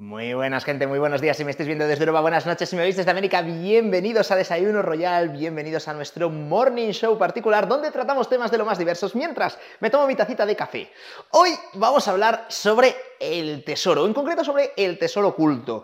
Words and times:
Muy 0.00 0.32
buenas, 0.32 0.64
gente, 0.64 0.86
muy 0.86 1.00
buenos 1.00 1.20
días. 1.20 1.36
Si 1.36 1.44
me 1.44 1.50
estáis 1.50 1.66
viendo 1.66 1.84
desde 1.84 2.04
Europa, 2.04 2.20
buenas 2.20 2.46
noches. 2.46 2.68
Si 2.68 2.76
me 2.76 2.82
veis 2.82 2.94
desde 2.94 3.10
América, 3.10 3.42
bienvenidos 3.42 4.30
a 4.30 4.36
Desayuno 4.36 4.80
Royal, 4.80 5.30
bienvenidos 5.30 5.88
a 5.88 5.92
nuestro 5.92 6.30
Morning 6.30 6.92
Show 6.92 7.18
particular, 7.18 7.66
donde 7.66 7.90
tratamos 7.90 8.28
temas 8.28 8.52
de 8.52 8.58
lo 8.58 8.64
más 8.64 8.78
diversos 8.78 9.16
mientras 9.16 9.58
me 9.80 9.90
tomo 9.90 10.06
mi 10.06 10.14
tacita 10.14 10.46
de 10.46 10.54
café. 10.54 10.92
Hoy 11.32 11.50
vamos 11.74 12.06
a 12.06 12.12
hablar 12.12 12.46
sobre 12.48 12.94
el 13.18 13.64
tesoro, 13.64 14.06
en 14.06 14.14
concreto 14.14 14.44
sobre 14.44 14.72
el 14.76 15.00
tesoro 15.00 15.30
oculto. 15.30 15.82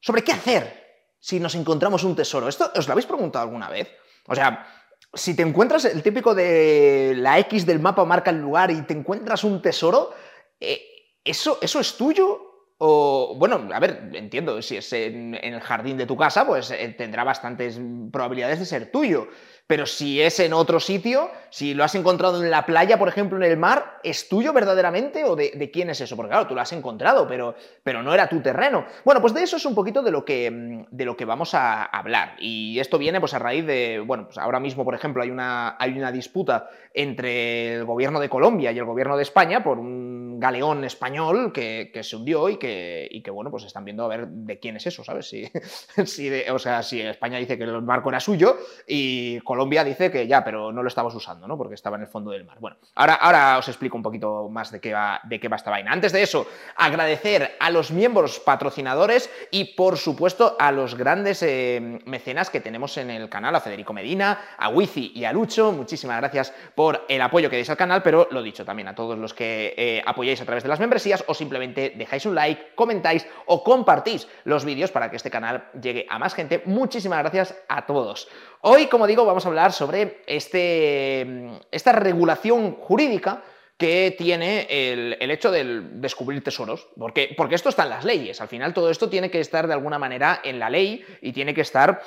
Sobre 0.00 0.24
qué 0.24 0.32
hacer 0.32 1.04
si 1.20 1.38
nos 1.38 1.54
encontramos 1.54 2.02
un 2.02 2.16
tesoro. 2.16 2.48
¿Esto 2.48 2.72
os 2.74 2.88
lo 2.88 2.92
habéis 2.92 3.06
preguntado 3.06 3.44
alguna 3.44 3.70
vez? 3.70 3.88
O 4.26 4.34
sea, 4.34 4.66
si 5.14 5.36
te 5.36 5.42
encuentras 5.42 5.84
el 5.84 6.02
típico 6.02 6.34
de 6.34 7.14
la 7.18 7.38
X 7.38 7.66
del 7.66 7.78
mapa 7.78 8.04
marca 8.04 8.32
el 8.32 8.40
lugar 8.40 8.72
y 8.72 8.82
te 8.82 8.94
encuentras 8.94 9.44
un 9.44 9.62
tesoro, 9.62 10.12
eh, 10.58 10.82
¿eso, 11.22 11.58
¿eso 11.62 11.78
es 11.78 11.96
tuyo? 11.96 12.48
O, 12.84 13.36
bueno, 13.38 13.68
a 13.72 13.78
ver, 13.78 14.10
entiendo, 14.12 14.60
si 14.60 14.76
es 14.76 14.92
en, 14.92 15.36
el 15.36 15.60
jardín 15.60 15.96
de 15.96 16.04
tu 16.04 16.16
casa, 16.16 16.44
pues 16.44 16.72
eh, 16.72 16.92
tendrá 16.98 17.22
bastantes 17.22 17.78
probabilidades 18.10 18.58
de 18.58 18.64
ser 18.64 18.90
tuyo. 18.90 19.28
Pero 19.72 19.86
si 19.86 20.20
es 20.20 20.38
en 20.38 20.52
otro 20.52 20.80
sitio, 20.80 21.30
si 21.48 21.72
lo 21.72 21.82
has 21.82 21.94
encontrado 21.94 22.42
en 22.42 22.50
la 22.50 22.66
playa, 22.66 22.98
por 22.98 23.08
ejemplo, 23.08 23.38
en 23.38 23.50
el 23.50 23.56
mar, 23.56 24.00
¿es 24.02 24.28
tuyo 24.28 24.52
verdaderamente 24.52 25.24
o 25.24 25.34
de, 25.34 25.70
quién 25.72 25.88
es 25.88 25.98
eso? 26.02 26.14
Porque 26.14 26.28
claro, 26.28 26.46
tú 26.46 26.54
lo 26.54 26.60
has 26.60 26.74
encontrado, 26.74 27.26
pero, 27.26 27.54
pero 27.82 28.02
no 28.02 28.12
era 28.12 28.28
tu 28.28 28.42
terreno. 28.42 28.84
Bueno, 29.02 29.22
pues 29.22 29.32
de 29.32 29.42
eso 29.42 29.56
es 29.56 29.64
un 29.64 29.74
poquito 29.74 30.02
de 30.02 30.10
lo 30.10 30.26
que, 30.26 30.50
mm, 30.50 30.84
de 30.90 31.04
lo 31.06 31.16
que 31.16 31.24
vamos 31.24 31.54
a 31.54 31.84
hablar. 31.84 32.36
Y 32.38 32.78
esto 32.80 32.98
viene 32.98 33.18
pues 33.18 33.32
a 33.32 33.38
raíz 33.38 33.64
de, 33.64 34.00
bueno, 34.00 34.26
pues 34.26 34.36
ahora 34.36 34.60
mismo, 34.60 34.84
por 34.84 34.94
ejemplo, 34.94 35.22
hay 35.22 35.30
una, 35.30 35.74
hay 35.78 35.92
una 35.92 36.12
disputa 36.12 36.68
entre 36.92 37.76
el 37.76 37.86
gobierno 37.86 38.20
de 38.20 38.28
Colombia 38.28 38.72
y 38.72 38.78
el 38.78 38.84
gobierno 38.84 39.16
de 39.16 39.22
España 39.22 39.64
por 39.64 39.78
un 39.78 40.38
galeón 40.38 40.84
español 40.84 41.50
que, 41.50 41.98
se 42.02 42.16
hundió 42.16 42.50
y 42.50 42.58
que, 42.58 43.08
y 43.10 43.22
que, 43.22 43.30
bueno, 43.30 43.50
pues 43.50 43.64
están 43.64 43.86
viendo 43.86 44.04
a 44.04 44.08
ver 44.08 44.26
de 44.26 44.58
quién 44.58 44.76
es 44.76 44.86
eso, 44.86 45.02
¿sabes? 45.02 45.28
Si, 45.28 45.46
si 46.04 46.30
o 46.50 46.58
sea, 46.58 46.82
si 46.82 47.00
España 47.00 47.38
dice 47.38 47.56
que 47.56 47.64
el 47.64 47.80
barco 47.80 48.10
era 48.10 48.20
suyo 48.20 48.58
y 48.86 49.40
Colombia 49.40 49.61
dice 49.84 50.10
que 50.10 50.26
ya, 50.26 50.44
pero 50.44 50.72
no 50.72 50.82
lo 50.82 50.88
estamos 50.88 51.14
usando, 51.14 51.46
¿no? 51.46 51.56
Porque 51.56 51.74
estaba 51.74 51.96
en 51.96 52.02
el 52.02 52.08
fondo 52.08 52.30
del 52.30 52.44
mar. 52.44 52.58
Bueno, 52.60 52.76
ahora, 52.94 53.14
ahora 53.14 53.58
os 53.58 53.68
explico 53.68 53.96
un 53.96 54.02
poquito 54.02 54.48
más 54.48 54.70
de 54.70 54.80
qué, 54.80 54.92
va, 54.92 55.20
de 55.24 55.40
qué 55.40 55.48
va 55.48 55.56
esta 55.56 55.70
vaina. 55.70 55.92
Antes 55.92 56.12
de 56.12 56.22
eso, 56.22 56.46
agradecer 56.76 57.56
a 57.58 57.70
los 57.70 57.90
miembros 57.90 58.40
patrocinadores 58.40 59.30
y, 59.50 59.74
por 59.74 59.96
supuesto, 59.96 60.56
a 60.58 60.72
los 60.72 60.94
grandes 60.94 61.42
eh, 61.42 62.00
mecenas 62.06 62.50
que 62.50 62.60
tenemos 62.60 62.96
en 62.98 63.10
el 63.10 63.28
canal, 63.28 63.54
a 63.54 63.60
Federico 63.60 63.92
Medina, 63.92 64.38
a 64.58 64.68
Wifi 64.68 65.12
y 65.14 65.24
a 65.24 65.32
Lucho. 65.32 65.72
Muchísimas 65.72 66.18
gracias 66.18 66.52
por 66.74 67.04
el 67.08 67.20
apoyo 67.20 67.50
que 67.50 67.56
deis 67.56 67.70
al 67.70 67.76
canal, 67.76 68.02
pero 68.02 68.28
lo 68.30 68.42
dicho 68.42 68.64
también 68.64 68.88
a 68.88 68.94
todos 68.94 69.18
los 69.18 69.34
que 69.34 69.74
eh, 69.76 70.02
apoyáis 70.04 70.40
a 70.40 70.44
través 70.44 70.62
de 70.62 70.68
las 70.68 70.80
membresías 70.80 71.24
o 71.26 71.34
simplemente 71.34 71.94
dejáis 71.96 72.26
un 72.26 72.34
like, 72.34 72.74
comentáis 72.74 73.26
o 73.46 73.62
compartís 73.62 74.28
los 74.44 74.64
vídeos 74.64 74.90
para 74.90 75.10
que 75.10 75.16
este 75.16 75.30
canal 75.30 75.70
llegue 75.80 76.06
a 76.08 76.18
más 76.18 76.34
gente. 76.34 76.62
Muchísimas 76.66 77.18
gracias 77.20 77.54
a 77.68 77.86
todos. 77.86 78.28
Hoy, 78.64 78.86
como 78.86 79.08
digo, 79.08 79.24
vamos 79.24 79.44
a 79.44 79.48
hablar 79.48 79.72
sobre 79.72 80.22
este, 80.24 81.50
esta 81.72 81.90
regulación 81.90 82.76
jurídica 82.76 83.42
que 83.76 84.14
tiene 84.16 84.68
el, 84.70 85.30
hecho 85.32 85.50
de 85.50 85.80
descubrir 85.94 86.44
tesoros, 86.44 86.86
porque, 86.96 87.34
porque 87.36 87.56
esto 87.56 87.70
está 87.70 87.82
en 87.82 87.90
las 87.90 88.04
leyes, 88.04 88.40
al 88.40 88.46
final 88.46 88.72
todo 88.72 88.88
esto 88.88 89.10
tiene 89.10 89.32
que 89.32 89.40
estar 89.40 89.66
de 89.66 89.72
alguna 89.72 89.98
manera 89.98 90.40
en 90.44 90.60
la 90.60 90.70
ley 90.70 91.04
y 91.20 91.32
tiene 91.32 91.54
que 91.54 91.62
estar 91.62 92.00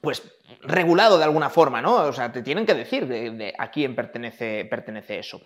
pues 0.00 0.22
regulado 0.62 1.18
de 1.18 1.24
alguna 1.24 1.50
forma, 1.50 1.80
¿no? 1.80 1.94
O 1.96 2.12
sea, 2.12 2.32
te 2.32 2.42
tienen 2.42 2.66
que 2.66 2.74
decir 2.74 3.06
de, 3.06 3.54
a 3.58 3.70
quién 3.70 3.94
pertenece, 3.94 4.64
pertenece 4.64 5.18
eso. 5.18 5.40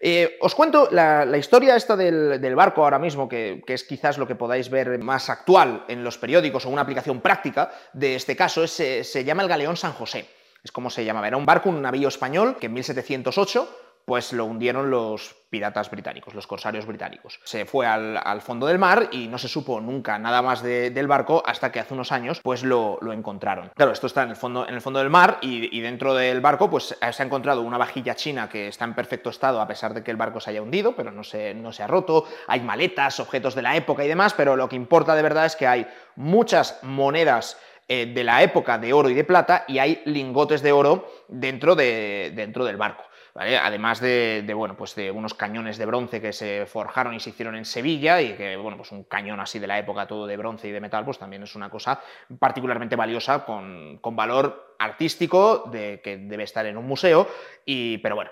Eh, 0.00 0.36
os 0.40 0.54
cuento 0.54 0.88
la, 0.90 1.36
historia 1.36 1.76
esta 1.76 1.96
del, 1.96 2.54
barco 2.54 2.82
ahora 2.82 2.98
mismo, 2.98 3.28
que, 3.28 3.62
es 3.66 3.84
quizás 3.84 4.18
lo 4.18 4.26
que 4.26 4.34
podáis 4.34 4.70
ver 4.70 4.98
más 4.98 5.30
actual 5.30 5.84
en 5.88 6.04
los 6.04 6.18
periódicos 6.18 6.66
o 6.66 6.70
una 6.70 6.82
aplicación 6.82 7.20
práctica 7.20 7.70
de 7.92 8.14
este 8.14 8.36
caso, 8.36 8.66
se, 8.66 9.04
se 9.04 9.24
llama 9.24 9.42
el 9.42 9.48
Galeón 9.48 9.76
San 9.76 9.92
José. 9.92 10.28
Es 10.62 10.72
como 10.72 10.90
se 10.90 11.04
llamaba. 11.04 11.26
Era 11.26 11.36
un 11.36 11.46
barco, 11.46 11.70
un 11.70 11.80
navío 11.80 12.08
español 12.08 12.56
que 12.60 12.66
en 12.66 12.74
1708 12.74 13.89
pues 14.04 14.32
lo 14.32 14.44
hundieron 14.44 14.90
los 14.90 15.36
piratas 15.50 15.90
británicos, 15.90 16.34
los 16.34 16.46
corsarios 16.46 16.86
británicos. 16.86 17.40
Se 17.44 17.66
fue 17.66 17.86
al, 17.86 18.40
fondo 18.40 18.66
del 18.66 18.78
mar 18.78 19.08
y 19.12 19.26
no 19.26 19.36
se 19.36 19.48
supo 19.48 19.80
nunca 19.80 20.18
nada 20.18 20.42
más 20.42 20.62
del 20.62 21.06
barco 21.06 21.42
hasta 21.44 21.70
que 21.72 21.80
hace 21.80 21.94
unos 21.94 22.12
años 22.12 22.40
pues 22.42 22.62
lo, 22.62 22.98
encontraron. 23.12 23.70
Claro, 23.74 23.92
esto 23.92 24.06
está 24.06 24.22
en 24.22 24.30
el 24.30 24.36
fondo, 24.36 24.66
en 24.66 24.74
el 24.74 24.80
fondo 24.80 25.00
del 25.00 25.10
mar 25.10 25.38
y, 25.42 25.80
dentro 25.80 26.14
del 26.14 26.40
barco 26.40 26.70
pues 26.70 26.96
se 26.98 27.22
ha 27.22 27.26
encontrado 27.26 27.62
una 27.62 27.78
vajilla 27.78 28.14
china 28.14 28.48
que 28.48 28.68
está 28.68 28.84
en 28.84 28.94
perfecto 28.94 29.30
estado 29.30 29.60
a 29.60 29.66
pesar 29.66 29.92
de 29.92 30.02
que 30.02 30.10
el 30.10 30.16
barco 30.16 30.40
se 30.40 30.50
haya 30.50 30.62
hundido, 30.62 30.94
pero 30.94 31.10
no 31.10 31.24
se, 31.24 31.82
ha 31.82 31.86
roto. 31.86 32.26
Hay 32.46 32.60
maletas, 32.60 33.18
objetos 33.20 33.54
de 33.54 33.62
la 33.62 33.76
época 33.76 34.04
y 34.04 34.08
demás, 34.08 34.34
pero 34.34 34.56
lo 34.56 34.68
que 34.68 34.76
importa 34.76 35.14
de 35.14 35.22
verdad 35.22 35.46
es 35.46 35.56
que 35.56 35.66
hay 35.66 35.86
muchas 36.16 36.78
monedas 36.82 37.58
eh, 37.88 38.06
de 38.06 38.22
la 38.22 38.42
época 38.42 38.78
de 38.78 38.92
oro 38.92 39.10
y 39.10 39.14
de 39.14 39.24
plata 39.24 39.64
y 39.66 39.78
hay 39.78 40.02
lingotes 40.04 40.62
de 40.62 40.70
oro 40.70 41.10
dentro, 41.28 41.74
de, 41.74 42.32
dentro 42.36 42.64
del 42.64 42.76
barco. 42.76 43.02
Además 43.34 44.00
de, 44.00 44.50
bueno, 44.54 44.76
pues 44.76 44.94
de 44.94 45.10
unos 45.10 45.34
cañones 45.34 45.78
de 45.78 45.86
bronce 45.86 46.20
que 46.20 46.32
se 46.32 46.66
forjaron 46.66 47.14
y 47.14 47.20
se 47.20 47.30
hicieron 47.30 47.54
en 47.56 47.64
Sevilla 47.64 48.20
y 48.20 48.34
que, 48.34 48.56
bueno, 48.56 48.76
pues 48.76 48.92
un 48.92 49.04
cañón 49.04 49.40
así 49.40 49.58
de 49.58 49.66
la 49.66 49.78
época 49.78 50.06
todo 50.06 50.26
de 50.26 50.36
bronce 50.36 50.68
y 50.68 50.72
de 50.72 50.80
metal, 50.80 51.04
pues 51.04 51.18
también 51.18 51.42
es 51.42 51.54
una 51.54 51.70
cosa 51.70 52.00
particularmente 52.38 52.96
valiosa 52.96 53.44
con, 53.44 53.98
con 54.00 54.16
valor 54.16 54.74
artístico 54.78 55.68
de, 55.70 56.00
que 56.02 56.16
debe 56.16 56.44
estar 56.44 56.66
en 56.66 56.76
un 56.76 56.86
museo, 56.86 57.28
y, 57.64 57.98
pero 57.98 58.16
bueno, 58.16 58.30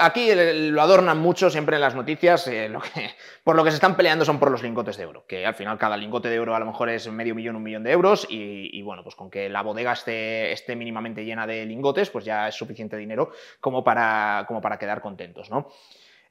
aquí 0.00 0.30
lo 0.34 0.82
adornan 0.82 1.18
mucho 1.18 1.50
siempre 1.50 1.76
en 1.76 1.82
las 1.82 1.94
noticias, 1.94 2.46
eh, 2.48 2.70
por 3.44 3.56
lo 3.56 3.64
que 3.64 3.70
se 3.70 3.76
están 3.76 3.96
peleando 3.96 4.24
son 4.24 4.38
por 4.38 4.50
los 4.50 4.62
lingotes 4.62 4.96
de 4.96 5.06
oro, 5.06 5.24
que 5.26 5.46
al 5.46 5.54
final 5.54 5.78
cada 5.78 5.96
lingote 5.96 6.28
de 6.28 6.38
oro 6.38 6.54
a 6.54 6.58
lo 6.58 6.66
mejor 6.66 6.90
es 6.90 7.10
medio 7.10 7.34
millón, 7.34 7.56
un 7.56 7.62
millón 7.62 7.82
de 7.82 7.92
euros, 7.92 8.26
y, 8.28 8.82
bueno, 8.82 9.02
pues 9.02 9.14
con 9.14 9.30
que 9.30 9.48
la 9.48 9.62
bodega 9.62 9.92
esté, 9.92 10.52
esté, 10.52 10.76
mínimamente 10.76 11.24
llena 11.24 11.46
de 11.46 11.64
lingotes, 11.64 12.10
pues 12.10 12.24
ya 12.24 12.48
es 12.48 12.54
suficiente 12.54 12.96
dinero 12.96 13.30
como 13.60 13.82
para, 13.82 14.44
como 14.46 14.60
para 14.60 14.78
quedar 14.78 15.00
contentos, 15.00 15.50
¿no? 15.50 15.68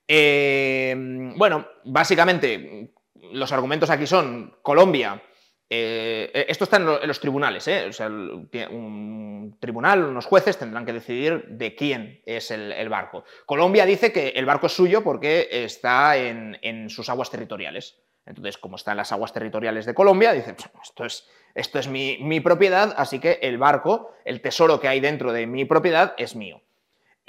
Eh, 0.08 0.96
bueno, 1.36 1.68
básicamente 1.84 2.92
los 3.34 3.52
argumentos 3.52 3.90
aquí 3.90 4.08
son 4.08 4.56
Colombia 4.62 5.22
eh, 5.70 6.32
eh, 6.34 6.46
esto 6.48 6.64
está 6.64 6.78
en, 6.78 6.86
los 6.86 7.20
tribunales, 7.20 7.68
¿eh? 7.68 7.88
o 7.90 7.94
sea, 7.94 8.08
un 8.08 9.58
tribunal, 9.60 10.06
unos 10.06 10.26
jueces 10.26 10.58
tendrán 10.58 10.86
que 10.86 10.94
decidir 10.94 11.44
de 11.50 11.76
quién 11.76 12.22
es 12.26 12.52
el, 12.52 12.90
barco. 12.90 13.26
Colombia 13.46 13.86
dice 13.86 14.14
que 14.14 14.30
el 14.30 14.46
barco 14.46 14.68
es 14.68 14.74
suyo 14.74 15.04
porque 15.04 15.50
está 15.52 16.16
en, 16.16 16.90
sus 16.90 17.10
aguas 17.10 17.30
territoriales. 17.30 18.00
Entonces, 18.26 18.58
como 18.58 18.76
está 18.76 18.92
en 18.92 18.98
las 18.98 19.12
aguas 19.12 19.34
territoriales 19.34 19.86
de 19.86 19.94
Colombia, 19.94 20.34
dice, 20.34 20.56
esto 20.84 21.06
es, 21.06 21.28
esto 21.56 21.80
es 21.80 21.88
mi 21.88 22.40
propiedad, 22.40 22.94
así 22.98 23.20
que 23.20 23.40
el 23.42 23.58
barco, 23.58 24.12
el 24.26 24.42
tesoro 24.42 24.80
que 24.80 24.88
hay 24.88 25.00
dentro 25.00 25.32
de 25.34 25.48
mi 25.48 25.66
propiedad 25.66 26.14
es 26.18 26.36
mío. 26.36 26.62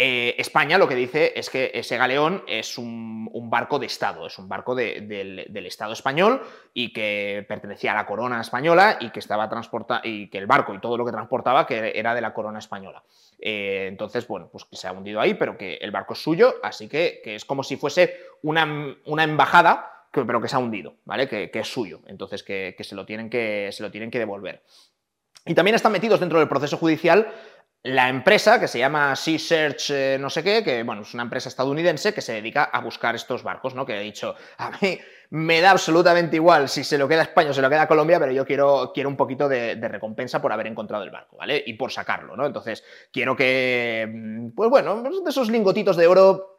Eh, 0.01 0.37
España 0.39 0.79
lo 0.79 0.87
que 0.87 0.95
dice 0.95 1.33
es 1.35 1.51
que 1.51 1.73
ese 1.75 1.97
galeón 1.97 2.45
es 2.47 2.79
un, 2.79 3.29
barco 3.51 3.81
de 3.81 3.87
Estado, 3.87 4.29
es 4.29 4.39
un 4.39 4.49
barco 4.49 4.77
del, 4.77 5.67
Estado 5.67 5.93
español 5.93 6.41
y 6.73 6.93
que 6.93 7.45
pertenecía 7.49 7.91
a 7.91 7.97
la 7.97 8.07
corona 8.07 8.41
española 8.41 8.99
y 9.01 9.11
que 9.11 9.19
estaba 9.19 9.49
transporta 9.49 10.01
y 10.05 10.31
que 10.31 10.39
el 10.39 10.47
barco 10.47 10.73
y 10.73 10.79
todo 10.79 10.97
lo 10.97 11.05
que 11.05 11.11
transportaba 11.11 11.67
que 11.67 11.93
era 11.97 12.15
de 12.15 12.21
la 12.21 12.33
corona 12.33 12.61
española. 12.61 13.03
Eh, 13.41 13.87
entonces, 13.89 14.29
bueno, 14.29 14.49
pues 14.53 14.65
que 14.67 14.77
se 14.77 14.87
ha 14.87 14.93
hundido 14.93 15.21
ahí, 15.21 15.35
pero 15.35 15.59
que 15.59 15.75
el 15.75 15.91
barco 15.91 16.13
es 16.13 16.23
suyo, 16.23 16.55
así 16.63 16.87
que, 16.89 17.21
es 17.25 17.45
como 17.45 17.65
si 17.65 17.77
fuese 17.77 18.21
una, 18.43 18.63
embajada, 19.25 20.07
pero 20.13 20.41
que 20.41 20.47
se 20.47 20.55
ha 20.55 20.61
hundido, 20.61 20.95
¿vale? 21.07 21.27
Que, 21.29 21.51
es 21.53 21.73
suyo, 21.73 22.03
entonces 22.07 22.45
que, 22.45 22.77
se, 22.79 22.95
lo 22.95 23.05
tienen 23.05 23.29
que 23.29 23.71
se 23.73 23.83
lo 23.83 23.91
tienen 23.91 24.13
que 24.13 24.21
devolver. 24.21 24.63
Y 25.45 25.55
también 25.55 25.75
están 25.75 25.93
metidos 25.93 26.21
dentro 26.21 26.39
del 26.39 26.49
proceso 26.49 26.77
judicial 26.77 27.33
la 27.83 28.09
empresa 28.09 28.59
que 28.59 28.69
se 28.69 28.79
llama 28.79 29.15
Sea 29.15 29.39
Search 29.39 29.91
eh, 29.91 30.19
no 30.21 30.31
sé 30.31 30.43
qué, 30.43 30.65
que 30.65 30.83
bueno, 30.83 31.03
es 31.03 31.15
una 31.15 31.23
empresa 31.23 31.49
estadounidense 31.49 32.13
que 32.13 32.21
se 32.21 32.33
dedica 32.33 32.65
a 32.65 32.81
buscar 32.81 33.15
estos 33.15 33.43
barcos, 33.43 33.75
¿no? 33.75 33.87
Que 33.87 33.97
he 33.99 34.03
dicho, 34.03 34.35
a 34.57 34.71
mí 34.81 34.99
me 35.31 35.61
da 35.61 35.71
absolutamente 35.71 36.37
igual 36.37 36.69
si 36.69 36.83
se 36.83 36.99
lo 36.99 37.07
queda 37.07 37.23
España 37.23 37.51
o 37.51 37.55
se 37.55 37.63
lo 37.63 37.71
queda 37.71 37.87
Colombia, 37.87 38.19
pero 38.19 38.33
yo 38.33 38.45
quiero, 38.45 38.91
quiero 38.93 39.09
un 39.09 39.17
poquito 39.17 39.49
de, 39.49 39.77
recompensa 39.77 40.43
por 40.43 40.53
haber 40.53 40.67
encontrado 40.67 41.05
el 41.05 41.11
barco, 41.11 41.37
¿vale? 41.37 41.63
Y 41.65 41.75
por 41.75 41.93
sacarlo, 41.93 42.37
¿no? 42.37 42.47
Entonces, 42.47 42.83
quiero 43.13 43.37
que, 43.37 44.09
mm, 44.11 44.51
pues 44.57 44.71
bueno, 44.71 45.03
de 45.03 45.31
esos 45.31 45.51
lingotitos 45.51 45.97
de 45.97 46.07
oro 46.07 46.58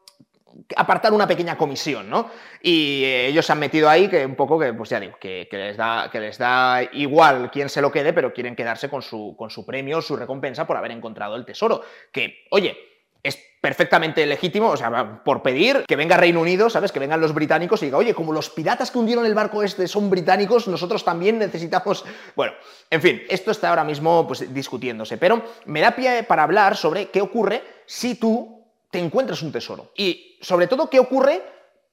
apartar 0.76 1.14
una 1.14 1.28
pequeña 1.28 1.58
comisión, 1.58 2.10
¿no? 2.10 2.30
Y 2.62 3.04
eh, 3.04 3.28
ellos 3.28 3.46
se 3.46 3.52
han 3.52 3.60
metido 3.60 3.90
ahí 3.90 4.08
que 4.08 4.26
un 4.26 4.36
poco 4.36 4.60
que, 4.60 4.74
pues 4.74 4.90
ya 4.90 5.00
digo, 5.00 5.18
que, 5.20 5.48
les 5.52 5.78
da, 5.78 6.10
que 6.12 6.20
les 6.20 6.38
da 6.38 6.82
igual 6.94 7.50
quién 7.52 7.70
se 7.70 7.82
lo 7.82 7.92
quede, 7.92 8.14
pero 8.14 8.34
quieren 8.34 8.56
quedarse 8.56 8.90
con 8.90 9.02
su, 9.02 9.36
con 9.38 9.50
su 9.50 9.66
premio, 9.66 10.02
su 10.02 10.16
recompensa 10.16 10.66
por 10.66 10.78
haber 10.78 10.92
encontrado 10.92 11.36
el 11.36 11.46
tesoro. 11.46 11.82
Que, 12.12 12.46
oye, 12.52 12.78
es 13.22 13.38
perfectamente 13.62 14.26
legítimo, 14.26 14.70
o 14.70 14.78
sea, 14.78 15.22
por 15.24 15.42
pedir 15.42 15.84
que 15.86 15.96
venga 15.96 16.16
Reino 16.16 16.40
Unido, 16.40 16.70
¿sabes? 16.70 16.92
Que 16.92 17.00
vengan 17.00 17.20
los 17.20 17.34
británicos 17.34 17.82
y 17.82 17.86
diga, 17.86 17.98
oye, 17.98 18.14
como 18.14 18.32
los 18.32 18.50
piratas 18.50 18.92
que 18.92 18.98
hundieron 18.98 19.26
el 19.26 19.36
barco 19.36 19.64
este 19.64 19.88
son 19.88 20.10
británicos, 20.10 20.68
nosotros 20.68 21.04
también 21.04 21.38
necesitamos... 21.38 22.06
Bueno, 22.36 22.54
en 22.90 23.02
fin, 23.02 23.22
esto 23.30 23.52
está 23.52 23.70
ahora 23.70 23.84
mismo 23.84 24.26
pues, 24.26 24.54
discutiéndose, 24.54 25.18
pero 25.18 25.44
me 25.66 25.82
da 25.82 25.92
pie 25.92 26.24
para 26.24 26.44
hablar 26.44 26.78
sobre 26.78 27.10
qué 27.10 27.22
ocurre 27.22 27.62
si 27.86 28.16
tú 28.16 28.59
te 28.90 29.00
encuentras 29.00 29.42
un 29.42 29.52
tesoro. 29.52 29.92
Y 29.96 30.38
sobre 30.42 30.68
todo, 30.68 30.90
¿qué 30.90 31.00
ocurre? 31.00 31.42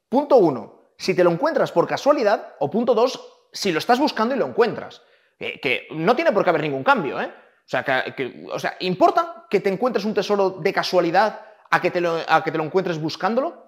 Punto 0.08 0.36
uno, 0.36 0.80
si 0.96 1.14
te 1.14 1.24
lo 1.24 1.30
encuentras 1.30 1.72
por 1.72 1.86
casualidad, 1.86 2.54
o 2.58 2.70
punto 2.70 2.94
dos, 2.94 3.20
si 3.52 3.72
lo 3.72 3.78
estás 3.78 3.98
buscando 3.98 4.34
y 4.34 4.38
lo 4.38 4.46
encuentras. 4.46 5.02
que 5.38 5.88
no 5.90 6.14
tiene 6.16 6.32
por 6.32 6.44
qué 6.44 6.50
haber 6.50 6.62
ningún 6.62 6.84
cambio, 6.84 7.20
¿eh? 7.20 7.30
O 7.66 7.68
sea, 7.68 8.04
o 8.52 8.58
sea, 8.60 8.76
¿importa 8.78 9.46
que 9.50 9.58
te 9.58 9.68
encuentres 9.68 10.04
un 10.04 10.14
tesoro 10.14 10.50
de 10.50 10.72
casualidad 10.72 11.40
a 11.68 11.80
que, 11.80 11.90
te 11.90 12.00
lo, 12.00 12.18
a 12.28 12.44
que 12.44 12.52
te 12.52 12.58
lo 12.58 12.64
encuentres 12.64 13.00
buscándolo? 13.00 13.66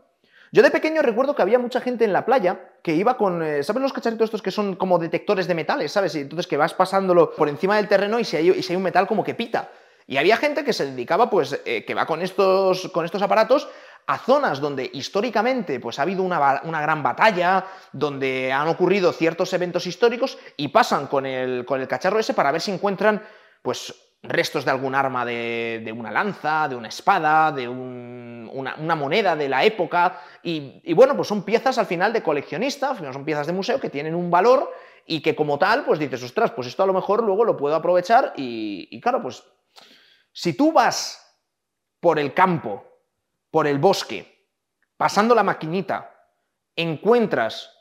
Yo 0.52 0.62
de 0.62 0.70
pequeño 0.70 1.02
recuerdo 1.02 1.34
que 1.34 1.42
había 1.42 1.58
mucha 1.58 1.80
gente 1.80 2.04
en 2.04 2.12
la 2.12 2.24
playa 2.24 2.60
que 2.82 2.94
iba 2.94 3.16
con, 3.16 3.42
eh, 3.42 3.62
¿sabes 3.64 3.82
los 3.82 3.92
cacharritos 3.92 4.26
estos 4.26 4.40
que 4.40 4.52
son 4.52 4.76
como 4.76 4.98
detectores 4.98 5.48
de 5.48 5.54
metales, 5.54 5.92
¿sabes? 5.92 6.14
Y 6.14 6.20
entonces 6.20 6.46
que 6.46 6.56
vas 6.56 6.74
pasándolo 6.74 7.34
por 7.34 7.48
encima 7.48 7.76
del 7.76 7.88
terreno 7.88 8.20
y 8.20 8.24
si 8.24 8.36
hay, 8.36 8.50
y 8.50 8.62
si 8.62 8.72
hay 8.72 8.76
un 8.76 8.84
metal 8.84 9.06
como 9.06 9.24
que 9.24 9.34
pita. 9.34 9.68
Y 10.08 10.16
había 10.16 10.38
gente 10.38 10.64
que 10.64 10.72
se 10.72 10.86
dedicaba, 10.86 11.28
pues, 11.28 11.60
eh, 11.66 11.84
que 11.84 11.94
va 11.94 12.06
con 12.06 12.22
estos, 12.22 12.88
con 12.88 13.04
estos 13.04 13.20
aparatos 13.20 13.68
a 14.06 14.16
zonas 14.16 14.58
donde 14.58 14.90
históricamente 14.94 15.78
pues, 15.80 15.98
ha 15.98 16.02
habido 16.02 16.22
una, 16.22 16.62
una, 16.64 16.80
gran 16.80 17.02
batalla, 17.02 17.66
donde 17.92 18.50
han 18.50 18.68
ocurrido 18.68 19.12
ciertos 19.12 19.52
eventos 19.52 19.86
históricos 19.86 20.38
y 20.56 20.68
pasan 20.68 21.08
con 21.08 21.26
el, 21.26 21.66
con 21.66 21.82
el 21.82 21.86
cacharro 21.86 22.18
ese 22.18 22.32
para 22.32 22.50
ver 22.50 22.62
si 22.62 22.70
encuentran 22.70 23.22
pues 23.60 23.94
restos 24.22 24.64
de 24.64 24.70
algún 24.70 24.94
arma 24.94 25.26
de, 25.26 25.94
una 25.94 26.10
lanza, 26.10 26.68
de 26.68 26.74
una 26.74 26.88
espada, 26.88 27.52
de 27.52 27.68
una, 27.68 28.94
moneda 28.96 29.36
de 29.36 29.48
la 29.48 29.62
época, 29.62 30.20
y, 30.42 30.92
bueno, 30.94 31.14
pues 31.14 31.28
son 31.28 31.42
piezas 31.42 31.76
al 31.76 31.86
final 31.86 32.14
de 32.14 32.22
coleccionista, 32.22 32.96
son 33.12 33.24
piezas 33.26 33.46
de 33.46 33.52
museo 33.52 33.78
que 33.78 33.90
tienen 33.90 34.14
un 34.14 34.30
valor 34.30 34.72
y 35.06 35.20
que 35.20 35.36
como 35.36 35.58
tal, 35.58 35.84
pues 35.84 35.98
dices, 35.98 36.22
ostras, 36.22 36.50
pues 36.52 36.66
esto 36.66 36.82
a 36.82 36.86
lo 36.86 36.94
mejor 36.94 37.22
luego 37.22 37.44
lo 37.44 37.58
puedo 37.58 37.76
aprovechar 37.76 38.32
y, 38.36 38.88
y 38.90 39.00
claro, 39.00 39.22
pues 39.22 39.44
si 40.38 40.52
tú 40.52 40.70
vas 40.70 41.36
por 41.98 42.20
el 42.20 42.32
campo, 42.32 42.84
por 43.50 43.66
el 43.66 43.78
bosque, 43.80 44.46
pasando 44.96 45.34
la 45.34 45.42
maquinita, 45.42 46.14
encuentras 46.76 47.74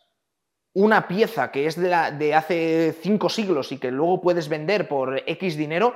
una 0.74 1.08
pieza 1.08 1.52
que 1.52 1.68
es 1.68 1.80
de, 1.80 2.34
hace 2.34 2.98
cinco 3.00 3.30
siglos 3.30 3.72
y 3.72 3.78
que 3.78 3.92
luego 3.92 4.22
puedes 4.22 4.50
vender 4.50 4.88
por 4.88 5.22
X 5.28 5.56
dinero, 5.56 5.96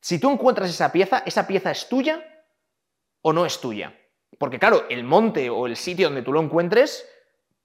si 0.00 0.20
tú 0.20 0.30
encuentras 0.30 0.70
esa 0.70 0.92
pieza, 0.92 1.24
¿esa 1.26 1.44
pieza 1.44 1.72
es 1.72 1.88
tuya 1.88 2.24
o 3.22 3.32
no 3.32 3.44
es 3.44 3.60
tuya? 3.60 3.98
Porque 4.38 4.60
claro, 4.60 4.84
el 4.88 5.02
monte 5.02 5.50
o 5.50 5.66
el 5.66 5.74
sitio 5.74 6.06
donde 6.06 6.22
tú 6.22 6.32
lo 6.32 6.40
encuentres, 6.40 7.04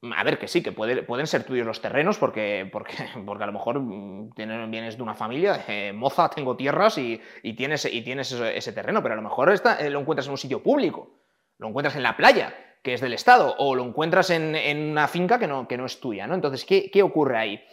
a 0.02 0.24
ver 0.24 0.40
que 0.40 0.48
sí, 0.48 0.64
que 0.64 0.72
pueden 0.72 1.28
ser 1.28 1.44
tuyos 1.44 1.66
los 1.66 1.82
terrenos, 1.82 2.18
porque, 2.18 2.68
porque, 2.72 2.94
porque 3.26 3.44
a 3.44 3.48
lo 3.48 3.54
mejor 3.54 3.80
mm, 3.80 4.32
vienes 4.36 4.98
de 4.98 5.04
una 5.04 5.16
familia, 5.16 5.64
eh, 5.68 5.92
moza, 5.94 6.30
tengo 6.30 6.56
tierras 6.56 6.98
y, 6.98 7.22
tienes, 7.56 7.86
y 7.86 8.02
tienes 8.02 8.32
ese, 8.32 8.74
terreno, 8.74 9.02
pero 9.04 9.14
a 9.14 9.18
lo 9.18 9.24
mejor 9.24 9.52
eh, 9.52 9.90
lo 9.90 10.00
encuentras 10.00 10.28
en 10.28 10.32
un 10.32 10.38
sitio 10.38 10.64
público, 10.64 11.20
lo 11.58 11.68
encuentras 11.68 11.96
en 11.96 12.04
la 12.04 12.16
playa, 12.16 12.54
que 12.82 12.94
es 12.94 13.02
del 13.02 13.14
Estado, 13.14 13.56
o 13.58 13.76
lo 13.76 13.84
encuentras 13.84 14.30
en, 14.30 14.56
una 14.92 15.08
finca 15.08 15.38
que 15.38 15.48
no, 15.48 15.68
que 15.68 15.78
no, 15.78 15.86
es 15.86 16.00
tuya, 16.00 16.28
¿no? 16.28 16.36
Entonces, 16.36 16.66
¿qué, 16.66 17.04
ocurre 17.04 17.38
ahí? 17.38 17.64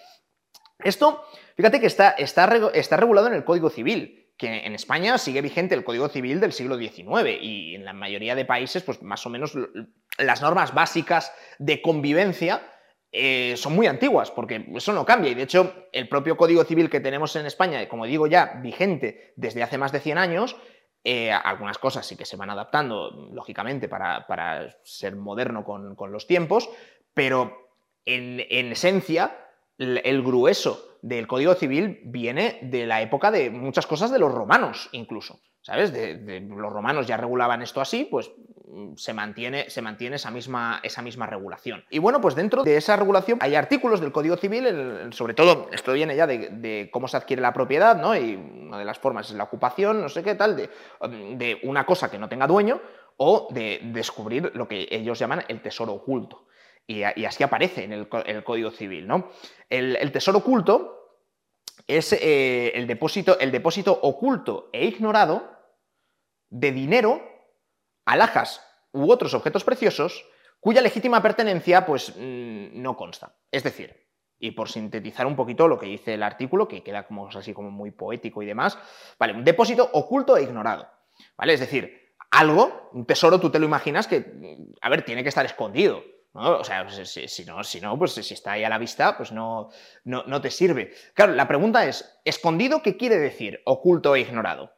Esto, 0.81 1.25
fíjate 1.57 1.81
que 1.81 1.87
está, 1.87 2.11
está, 2.11 2.45
está 2.75 2.97
regulado 2.97 3.29
en 3.29 3.35
el 3.35 3.45
Código 3.45 3.71
Civil, 3.71 4.26
que 4.37 4.67
en 4.67 4.75
España 4.75 5.19
sigue 5.19 5.41
vigente 5.41 5.75
el 5.75 5.85
Código 5.85 6.09
Civil 6.09 6.41
del 6.41 6.53
siglo 6.53 6.77
XIX 6.77 7.39
y 7.41 7.75
en 7.75 7.85
la 7.85 7.93
mayoría 7.93 8.35
de 8.35 8.45
países, 8.45 8.83
pues 8.83 9.03
más 9.03 9.25
o 9.25 9.31
menos 9.31 9.55
las 10.19 10.43
normas 10.43 10.75
básicas 10.75 11.33
de 11.59 11.81
convivencia 11.81 12.63
eh, 13.13 13.55
son 13.57 13.75
muy 13.75 13.87
antiguas, 13.87 14.31
porque 14.31 14.67
eso 14.75 14.93
no 14.93 15.07
cambia. 15.07 15.31
Y 15.31 15.35
de 15.35 15.45
hecho, 15.45 15.87
el 15.93 16.09
propio 16.09 16.37
Código 16.37 16.65
Civil 16.65 16.91
que 16.91 17.01
tenemos 17.01 17.35
en 17.37 17.47
España, 17.47 17.89
como 17.89 18.05
digo 18.05 18.27
ya, 18.27 18.61
vigente 18.63 19.33
desde 19.37 19.63
hace 19.63 19.79
más 19.79 19.93
de 19.93 20.01
100 20.01 20.19
años, 20.19 20.57
eh, 21.03 21.31
algunas 21.31 21.79
cosas 21.79 22.05
sí 22.05 22.17
que 22.17 22.25
se 22.25 22.37
van 22.37 22.51
adaptando, 22.51 23.31
lógicamente, 23.33 23.89
para, 23.89 24.77
ser 24.83 25.17
moderno 25.17 25.65
con, 25.65 26.13
los 26.13 26.27
tiempos, 26.27 26.69
pero 27.15 27.71
en, 28.05 28.41
esencia, 28.73 29.39
el, 29.79 30.23
grueso 30.23 30.96
del 31.07 31.29
Código 31.29 31.55
Civil 31.55 32.01
viene 32.05 32.59
de 32.63 32.85
la 32.85 33.01
época 33.01 33.31
de 33.31 33.49
muchas 33.51 33.87
cosas 33.87 34.11
de 34.11 34.19
los 34.19 34.33
romanos, 34.33 34.89
incluso. 34.93 35.39
¿Sabes? 35.63 35.93
De, 35.93 36.41
los 36.41 36.73
romanos 36.73 37.07
ya 37.07 37.17
regulaban 37.17 37.63
esto 37.63 37.81
así, 37.81 38.07
pues 38.09 38.31
mm, 38.67 38.95
se 38.97 39.13
mantiene, 39.13 39.69
se 39.71 39.83
mantiene 39.83 40.17
esa, 40.17 40.31
misma, 40.31 40.81
esa 40.83 41.03
misma 41.03 41.27
regulación. 41.27 41.85
Y 41.91 41.99
bueno, 41.99 42.21
pues 42.21 42.35
dentro 42.35 42.63
de 42.63 42.77
esa 42.77 42.97
regulación 42.97 43.39
hay 43.41 43.55
artículos 43.55 44.01
del 44.01 44.13
Código 44.13 44.37
Civil, 44.37 45.13
sobre 45.13 45.35
todo, 45.35 45.69
esto 45.73 45.93
viene 45.93 46.15
ya 46.17 46.27
de, 46.27 46.89
cómo 46.93 47.09
se 47.09 47.17
adquiere 47.17 47.43
la 47.43 47.53
propiedad, 47.53 47.97
¿no? 47.97 48.17
Y 48.17 48.35
una 48.35 48.79
de 48.79 48.85
las 48.85 48.99
formas 48.99 49.29
es 49.31 49.37
la 49.37 49.45
ocupación, 49.45 50.01
no 50.01 50.09
sé 50.09 50.23
qué 50.23 50.35
tal, 50.35 50.57
de, 50.57 50.71
de 51.37 51.61
una 51.63 51.87
cosa 51.87 52.11
que 52.11 52.19
no 52.19 52.29
tenga 52.29 52.47
dueño 52.47 52.81
o 53.17 53.49
de 53.51 53.81
descubrir 53.93 54.53
lo 54.55 54.69
que 54.69 54.89
ellos 54.91 55.19
llaman 55.19 55.45
el 55.49 55.63
tesoro 55.63 55.95
oculto. 55.95 56.47
Y, 56.87 57.03
así 57.03 57.43
aparece 57.43 57.85
en 57.85 57.93
el, 57.93 58.09
Código 58.45 58.71
Civil, 58.71 59.09
¿no? 59.09 59.31
El, 59.69 60.13
tesoro 60.13 60.39
oculto 60.39 61.21
es 61.89 62.13
eh, 62.13 62.73
el, 62.75 62.87
depósito, 62.87 63.39
el 63.41 63.51
depósito 63.51 63.99
oculto 64.03 64.71
e 64.73 64.87
ignorado 64.87 65.51
de 66.49 66.71
dinero, 66.71 67.23
alhajas 68.05 68.65
u 68.93 69.11
otros 69.11 69.35
objetos 69.35 69.65
preciosos 69.65 70.25
cuya 70.61 70.81
legítima 70.81 71.23
pertenencia 71.23 71.85
pues 71.85 72.15
mm, 72.17 72.81
no 72.81 72.97
consta. 72.97 73.37
Es 73.51 73.65
decir, 73.65 74.07
y 74.39 74.53
por 74.53 74.69
sintetizar 74.69 75.27
un 75.27 75.37
poquito 75.37 75.69
lo 75.69 75.79
que 75.79 75.87
dice 75.87 76.15
el 76.15 76.23
artículo, 76.23 76.69
que 76.69 76.83
queda 76.83 77.07
como 77.07 77.29
así 77.29 77.53
como 77.53 77.71
muy 77.71 77.91
poético 77.91 78.43
y 78.43 78.47
demás, 78.47 78.79
vale, 79.19 79.33
un 79.33 79.45
depósito 79.45 79.89
oculto 79.93 80.37
e 80.37 80.43
ignorado, 80.43 80.89
¿vale? 81.37 81.55
Es 81.55 81.61
decir, 81.61 82.15
algo, 82.31 82.91
un 82.93 83.07
tesoro, 83.07 83.41
tú 83.41 83.51
te 83.51 83.59
lo 83.59 83.67
imaginas 83.67 84.07
que, 84.07 84.67
a 84.81 84.89
ver, 84.89 85.05
tiene 85.05 85.23
que 85.23 85.31
estar 85.31 85.47
escondido, 85.47 86.03
¿no? 86.37 86.59
O 86.59 86.65
sea, 86.65 86.87
si, 86.89 87.45
no, 87.45 87.65
si 87.65 87.81
no, 87.81 87.99
pues 87.99 88.13
si 88.13 88.35
está 88.35 88.53
ahí 88.53 88.65
a 88.65 88.69
la 88.69 88.79
vista, 88.79 89.17
pues 89.17 89.33
no, 89.33 89.71
no, 90.05 90.23
no 90.27 90.41
te 90.41 90.51
sirve. 90.51 90.93
Claro, 91.15 91.33
la 91.33 91.49
pregunta 91.49 91.87
es, 91.87 92.21
¿escondido 92.25 92.83
qué 92.83 92.97
quiere 92.97 93.19
decir 93.19 93.61
oculto 93.65 94.15
e 94.15 94.21
ignorado? 94.21 94.73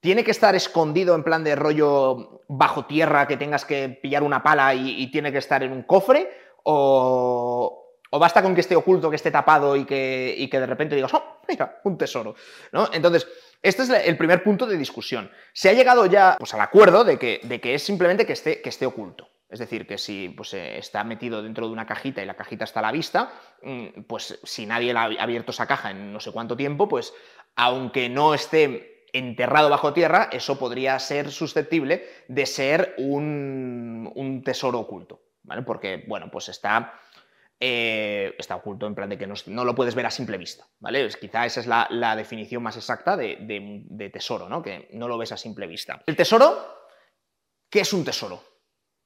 ¿Tiene 0.00 0.24
que 0.24 0.30
estar 0.30 0.54
escondido 0.54 1.14
en 1.14 1.24
plan 1.24 1.42
de 1.42 1.56
rollo 1.56 2.42
bajo 2.48 2.86
tierra 2.86 3.26
que 3.26 3.36
tengas 3.36 3.64
que 3.64 3.88
pillar 3.88 4.22
una 4.22 4.42
pala 4.42 4.74
y, 4.74 5.10
tiene 5.10 5.32
que 5.32 5.38
estar 5.38 5.62
en 5.62 5.72
un 5.72 5.82
cofre? 5.82 6.30
¿O, 6.62 7.96
basta 8.12 8.42
con 8.42 8.54
que 8.54 8.60
esté 8.60 8.76
oculto, 8.76 9.10
que 9.10 9.16
esté 9.16 9.30
tapado 9.30 9.74
y 9.74 9.84
que, 9.84 10.48
que 10.50 10.60
de 10.60 10.66
repente 10.66 10.94
digas, 10.94 11.12
oh, 11.14 11.40
mira, 11.48 11.80
un 11.84 11.98
tesoro? 11.98 12.36
¿No? 12.72 12.88
Entonces, 12.92 13.26
este 13.60 13.82
es 13.82 13.90
el 13.90 14.16
primer 14.16 14.44
punto 14.44 14.66
de 14.66 14.76
discusión. 14.76 15.30
Se 15.52 15.68
ha 15.68 15.72
llegado 15.72 16.06
ya 16.06 16.36
pues, 16.38 16.54
al 16.54 16.60
acuerdo 16.60 17.02
de 17.02 17.18
que, 17.18 17.40
de 17.42 17.60
que 17.60 17.74
es 17.74 17.82
simplemente 17.82 18.24
que 18.24 18.34
esté, 18.34 18.62
que 18.62 18.68
esté 18.68 18.86
oculto. 18.86 19.27
Es 19.48 19.58
decir, 19.60 19.86
que 19.86 19.96
si 19.96 20.28
pues, 20.28 20.52
eh, 20.54 20.78
está 20.78 21.04
metido 21.04 21.42
dentro 21.42 21.66
de 21.66 21.72
una 21.72 21.86
cajita 21.86 22.22
y 22.22 22.26
la 22.26 22.36
cajita 22.36 22.64
está 22.64 22.80
a 22.80 22.82
la 22.82 22.92
vista, 22.92 23.32
mm, 23.62 24.02
pues 24.06 24.38
si 24.42 24.66
nadie 24.66 24.92
ha 24.92 25.04
abierto 25.04 25.52
esa 25.52 25.66
caja 25.66 25.90
en 25.90 26.12
no 26.12 26.20
sé 26.20 26.32
cuánto 26.32 26.56
tiempo, 26.56 26.88
pues 26.88 27.14
aunque 27.56 28.08
no 28.08 28.34
esté 28.34 29.06
enterrado 29.12 29.70
bajo 29.70 29.94
tierra, 29.94 30.28
eso 30.32 30.58
podría 30.58 30.98
ser 30.98 31.30
susceptible 31.30 32.06
de 32.28 32.46
ser 32.46 32.94
un, 32.98 34.42
tesoro 34.44 34.80
oculto, 34.80 35.22
¿vale? 35.42 35.62
Porque, 35.62 36.04
bueno, 36.06 36.30
pues 36.30 36.50
está, 36.50 37.00
eh, 37.58 38.34
está 38.38 38.56
oculto 38.56 38.86
en 38.86 38.94
plan 38.94 39.08
de 39.08 39.18
que 39.18 39.26
no, 39.26 39.64
lo 39.64 39.74
puedes 39.74 39.94
ver 39.94 40.06
a 40.06 40.10
simple 40.10 40.38
vista, 40.38 40.66
¿vale? 40.78 41.08
quizá 41.20 41.46
esa 41.46 41.60
es 41.60 41.66
la, 41.66 42.16
definición 42.16 42.62
más 42.62 42.76
exacta 42.76 43.16
de, 43.16 44.10
tesoro, 44.12 44.48
¿no? 44.48 44.62
Que 44.62 44.88
no 44.92 45.08
lo 45.08 45.18
ves 45.18 45.32
a 45.32 45.36
simple 45.36 45.66
vista. 45.66 46.02
El 46.06 46.16
tesoro, 46.16 46.86
¿qué 47.70 47.80
es 47.80 47.92
un 47.92 48.04
tesoro? 48.04 48.57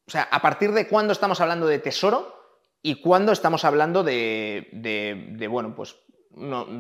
O 0.06 0.10
sea, 0.10 0.28
¿a 0.30 0.42
partir 0.42 0.72
de 0.72 0.88
cuándo 0.88 1.12
estamos 1.12 1.40
hablando 1.40 1.66
de 1.66 1.78
tesoro 1.78 2.34
y 2.82 3.00
cuándo 3.00 3.32
estamos 3.32 3.64
hablando 3.64 4.02
de, 4.02 4.68
de 4.72 5.46
bueno, 5.48 5.74
pues 5.74 5.96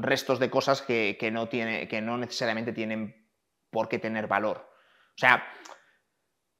restos 0.00 0.38
de 0.38 0.50
cosas 0.50 0.82
que, 0.82 1.30
no 1.32 1.48
tiene, 1.48 1.88
que 1.88 2.00
no 2.00 2.16
necesariamente 2.16 2.72
tienen 2.72 3.28
por 3.70 3.88
qué 3.88 3.98
tener 3.98 4.26
valor. 4.26 4.68
O 5.14 5.18
sea, 5.18 5.44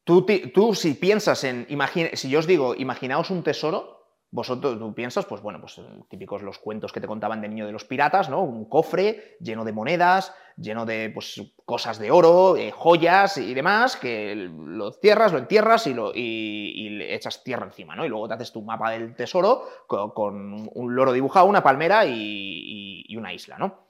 tú, 0.05 0.27
tú 0.53 0.75
si 0.75 0.95
piensas 0.95 1.45
en, 1.45 1.67
si 2.15 2.31
yo 2.31 2.39
os 2.39 2.47
digo, 2.47 2.75
imaginaos 2.75 3.31
un 3.31 3.43
tesoro, 3.43 4.02
vosotros 4.33 4.79
tú 4.79 4.95
piensas, 4.95 5.27
pues 5.27 5.43
bueno, 5.43 5.61
pues 5.61 5.79
típicos 6.09 6.43
los 6.43 6.59
cuentos 6.59 6.91
que 6.91 7.01
te 7.03 7.07
contaban 7.07 7.43
de 7.43 7.49
niño 7.49 7.67
de 7.67 7.73
los 7.73 7.85
piratas, 7.85 8.31
¿no? 8.31 8.43
Un 8.43 8.65
cofre 8.65 9.37
lleno 9.41 9.63
de 9.63 9.73
monedas, 9.73 10.35
lleno 10.57 10.87
de 10.87 11.11
pues, 11.11 11.41
cosas 11.67 11.99
de 11.99 12.11
oro, 12.11 12.57
eh, 12.57 12.71
joyas 12.71 13.37
y 13.37 13.53
demás, 13.53 13.97
que 13.97 14.35
lo 14.35 14.93
cierras, 14.93 15.33
lo 15.33 15.39
entierras 15.39 15.87
y, 15.87 15.93
lo, 15.93 16.13
y, 16.15 16.89
le 16.89 17.15
echas 17.15 17.45
tierra 17.45 17.67
encima, 17.67 17.95
¿no? 17.95 18.07
Y 18.07 18.09
luego 18.09 18.27
te 18.27 18.35
haces 18.35 18.53
tu 18.53 18.63
mapa 18.63 18.91
del 18.91 19.15
tesoro 19.15 19.69
con, 19.87 20.71
un 20.73 20.95
loro 20.95 21.13
dibujado, 21.13 21.45
una 21.45 21.63
palmera 21.63 22.07
y, 22.07 23.05
y 23.07 23.17
una 23.19 23.35
isla, 23.35 23.59
¿no? 23.59 23.89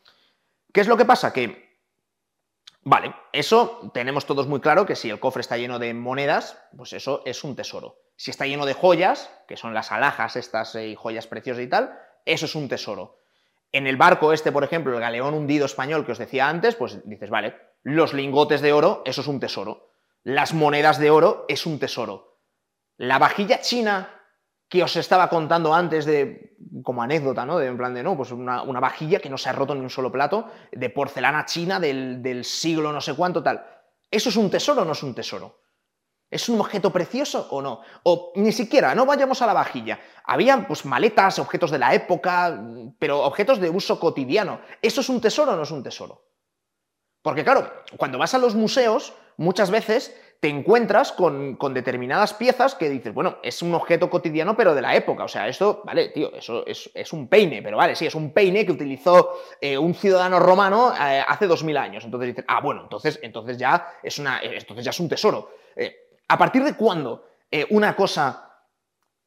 ¿Qué 0.73 0.81
es 0.81 0.89
lo 0.89 0.97
que 0.97 1.05
pasa? 1.05 1.33
Que 1.33 1.72
Vale, 2.85 3.15
eso 3.33 3.91
tenemos 3.95 4.27
todos 4.27 4.49
muy 4.49 4.61
claro 4.61 4.87
que 4.87 4.97
si 4.97 5.09
el 5.09 5.21
cofre 5.21 5.41
está 5.41 5.57
lleno 5.57 5.79
de 5.79 5.95
monedas, 5.95 6.59
pues 6.77 6.93
eso 6.93 7.23
es 7.25 7.45
un 7.45 7.55
tesoro. 7.55 8.01
Si 8.17 8.33
está 8.33 8.47
lleno 8.47 8.67
de 8.67 8.75
joyas, 8.75 9.31
que 9.47 9.57
son 9.57 9.73
las 9.73 9.93
alhajas 9.93 10.35
estas 10.35 10.75
eh, 10.75 10.89
y 10.89 10.97
joyas 10.97 11.29
preciosas 11.29 11.63
y 11.63 11.69
tal, 11.69 11.97
eso 12.25 12.47
es 12.47 12.55
un 12.57 12.69
tesoro. 12.69 13.19
En 13.71 13.87
el 13.87 13.97
barco 13.97 14.33
este, 14.33 14.51
por 14.51 14.65
ejemplo, 14.65 14.95
el 14.95 15.01
galeón 15.01 15.33
hundido 15.35 15.65
español 15.65 16.05
que 16.05 16.13
os 16.13 16.19
decía 16.19 16.49
antes, 16.49 16.75
pues 16.75 17.09
dices, 17.09 17.31
vale, 17.31 17.57
los 17.83 18.15
lingotes 18.15 18.61
de 18.61 18.73
oro, 18.73 19.03
eso 19.07 19.21
es 19.21 19.29
un 19.29 19.39
tesoro. 19.39 19.93
Las 20.25 20.53
monedas 20.53 20.99
de 20.99 21.11
oro 21.11 21.45
es 21.49 21.67
un 21.67 21.79
tesoro. 21.79 22.41
La 22.97 23.19
vajilla 23.19 23.61
china 23.61 24.22
que 24.73 24.83
os 24.83 24.97
estaba 24.97 25.29
contando 25.29 25.75
antes 25.75 26.07
de, 26.07 26.57
como 26.83 27.03
anécdota, 27.03 27.45
¿no? 27.45 27.59
De, 27.59 27.67
en 27.67 27.77
plan 27.77 27.93
de, 27.93 28.03
no, 28.03 28.17
pues 28.17 28.33
una, 28.33 28.81
vajilla 28.81 29.21
que 29.21 29.29
no 29.29 29.37
se 29.37 29.51
ha 29.51 29.53
roto 29.53 29.75
ni 29.75 29.83
un 29.83 29.91
solo 29.91 30.11
plato, 30.11 30.49
de 30.73 30.89
porcelana 30.89 31.45
china 31.45 31.79
del, 31.79 32.23
del 32.23 32.43
siglo 32.43 32.91
no 32.91 33.03
sé 33.03 33.13
cuánto, 33.13 33.43
tal. 33.43 33.63
¿Eso 34.11 34.31
es 34.31 34.37
un 34.37 34.49
tesoro 34.49 34.81
o 34.81 34.85
no 34.87 34.93
es 34.93 35.03
un 35.03 35.15
tesoro? 35.15 35.61
¿Es 36.31 36.49
un 36.49 36.59
objeto 36.59 36.91
precioso 36.91 37.49
o 37.51 37.61
no? 37.61 37.83
O 38.05 38.33
ni 38.37 38.51
siquiera, 38.51 38.95
no 38.95 39.05
vayamos 39.05 39.43
a 39.43 39.47
la 39.47 39.53
vajilla. 39.53 40.01
Había 40.25 40.67
pues 40.67 40.87
maletas, 40.87 41.39
objetos 41.39 41.71
de 41.71 41.79
la 41.79 41.93
época, 41.93 42.59
pero 42.99 43.25
objetos 43.25 43.61
de 43.61 43.69
uso 43.69 44.01
cotidiano. 44.01 44.63
¿Eso 44.81 45.03
es 45.03 45.11
un 45.11 45.21
tesoro 45.21 45.53
o 45.53 45.57
no 45.57 45.65
es 45.65 45.71
un 45.71 45.83
tesoro? 45.83 46.25
Porque 47.21 47.45
claro, 47.45 47.71
cuando 47.99 48.17
vas 48.17 48.33
a 48.33 48.39
los 48.39 48.55
museos, 48.55 49.13
muchas 49.37 49.71
veces 49.71 50.17
te 50.41 50.49
encuentras 50.49 51.13
con, 51.13 51.57
determinadas 51.73 52.35
piezas 52.35 52.75
que 52.75 52.91
dices, 52.91 53.15
bueno, 53.15 53.39
es 53.45 53.63
un 53.63 53.75
objeto 53.75 54.11
cotidiano, 54.11 54.57
pero 54.57 54.75
de 54.75 54.83
la 54.83 54.97
época. 54.97 55.23
O 55.23 55.29
sea, 55.29 55.47
esto, 55.47 55.83
vale, 55.85 56.09
tío, 56.09 56.35
eso 56.35 56.65
es, 56.67 57.13
un 57.13 57.29
peine, 57.29 57.63
pero 57.63 57.77
vale, 57.77 57.95
sí, 57.95 58.07
es 58.07 58.15
un 58.17 58.33
peine 58.33 58.67
que 58.67 58.73
utilizó 58.73 59.39
eh, 59.61 59.79
un 59.79 59.95
ciudadano 59.95 60.41
romano 60.41 60.93
eh, 60.95 61.23
hace 61.27 61.47
dos 61.47 61.63
mil 61.63 61.77
años. 61.77 62.05
Entonces 62.05 62.29
dices, 62.29 62.45
ah, 62.49 62.61
bueno, 62.61 62.83
entonces, 62.83 63.21
entonces, 63.23 63.57
ya, 63.57 63.87
es 64.03 64.19
una, 64.19 64.41
entonces 64.43 64.85
ya 64.85 64.91
es 64.91 64.99
un 64.99 65.09
tesoro. 65.09 65.51
Eh, 65.77 65.95
¿A 66.27 66.37
partir 66.37 66.65
de 66.65 66.75
cuándo 66.75 67.25
eh, 67.55 67.67
una 67.69 67.95
cosa 67.95 68.49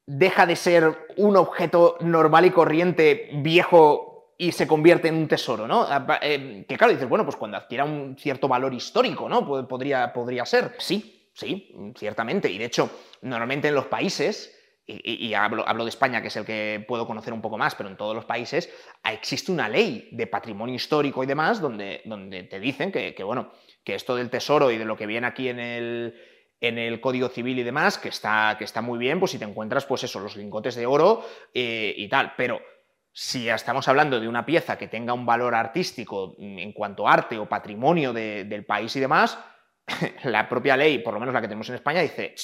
deja 0.04 0.46
de 0.46 0.56
ser 0.56 1.06
un 1.16 1.36
objeto 1.36 1.96
normal 2.00 2.44
y 2.44 2.50
corriente 2.50 3.30
viejo 3.34 4.15
y 4.38 4.52
se 4.52 4.66
convierte 4.66 5.08
en 5.08 5.16
un 5.16 5.28
tesoro, 5.28 5.66
¿no? 5.66 5.86
Ah, 5.88 6.18
eh, 6.22 6.64
que 6.68 6.76
claro, 6.76 6.92
dices, 6.92 7.08
bueno, 7.08 7.24
pues 7.24 7.36
cuando 7.36 7.56
adquiera 7.56 7.84
un 7.84 8.16
cierto 8.18 8.48
valor 8.48 8.74
histórico, 8.74 9.28
¿no? 9.28 9.66
Podría, 9.66 10.12
podría 10.12 10.44
ser. 10.44 10.74
Sí, 10.78 11.30
sí, 11.32 11.74
ciertamente. 11.96 12.50
Y 12.50 12.58
de 12.58 12.66
hecho, 12.66 12.90
normalmente 13.22 13.68
en 13.68 13.74
los 13.74 13.86
países, 13.86 14.52
y, 14.86 15.34
hablo, 15.34 15.64
de 15.64 15.88
España, 15.88 16.22
que 16.22 16.28
es 16.28 16.36
el 16.36 16.44
que 16.44 16.84
puedo 16.86 17.06
conocer 17.06 17.32
un 17.32 17.42
poco 17.42 17.58
más, 17.58 17.74
pero 17.74 17.88
en 17.88 17.96
todos 17.96 18.14
los 18.14 18.24
países 18.24 18.72
existe 19.04 19.50
una 19.50 19.68
ley 19.68 20.08
de 20.12 20.28
patrimonio 20.28 20.76
histórico 20.76 21.24
y 21.24 21.26
demás 21.26 21.60
donde, 21.60 22.02
donde 22.04 22.44
te 22.44 22.60
dicen 22.60 22.92
que, 22.92 23.14
bueno, 23.24 23.50
que 23.82 23.96
esto 23.96 24.14
del 24.14 24.30
tesoro 24.30 24.70
y 24.70 24.78
de 24.78 24.84
lo 24.84 24.96
que 24.96 25.06
viene 25.06 25.26
aquí 25.26 25.48
en 25.48 25.58
el 25.58 26.14
en 26.58 26.78
el 26.78 27.02
Código 27.02 27.28
Civil 27.28 27.58
y 27.58 27.62
demás, 27.64 27.98
que 27.98 28.08
está, 28.08 28.56
que 28.58 28.64
está 28.64 28.80
muy 28.80 28.98
bien, 28.98 29.18
pues 29.18 29.32
si 29.32 29.38
te 29.38 29.44
encuentras, 29.44 29.84
pues 29.84 30.04
eso, 30.04 30.20
los 30.20 30.36
lingotes 30.36 30.74
de 30.74 30.86
oro 30.86 31.22
eh, 31.52 31.92
y 31.94 32.08
tal, 32.08 32.32
pero 32.34 32.60
si 33.18 33.48
estamos 33.48 33.88
hablando 33.88 34.20
de 34.20 34.28
una 34.28 34.44
pieza 34.44 34.76
que 34.76 34.88
tenga 34.88 35.14
un 35.14 35.24
valor 35.24 35.54
artístico 35.54 36.36
en 36.38 36.70
cuanto 36.74 37.08
a 37.08 37.14
arte 37.14 37.38
o 37.38 37.48
patrimonio 37.48 38.12
del 38.12 38.66
país 38.66 38.94
y 38.94 39.00
demás, 39.00 39.38
la 40.24 40.46
propia 40.46 40.76
ley, 40.76 40.98
por 40.98 41.14
lo 41.14 41.20
menos 41.20 41.32
la 41.32 41.40
que 41.40 41.48
tenemos 41.48 41.66
en 41.70 41.76
España, 41.76 42.02
dice, 42.02 42.34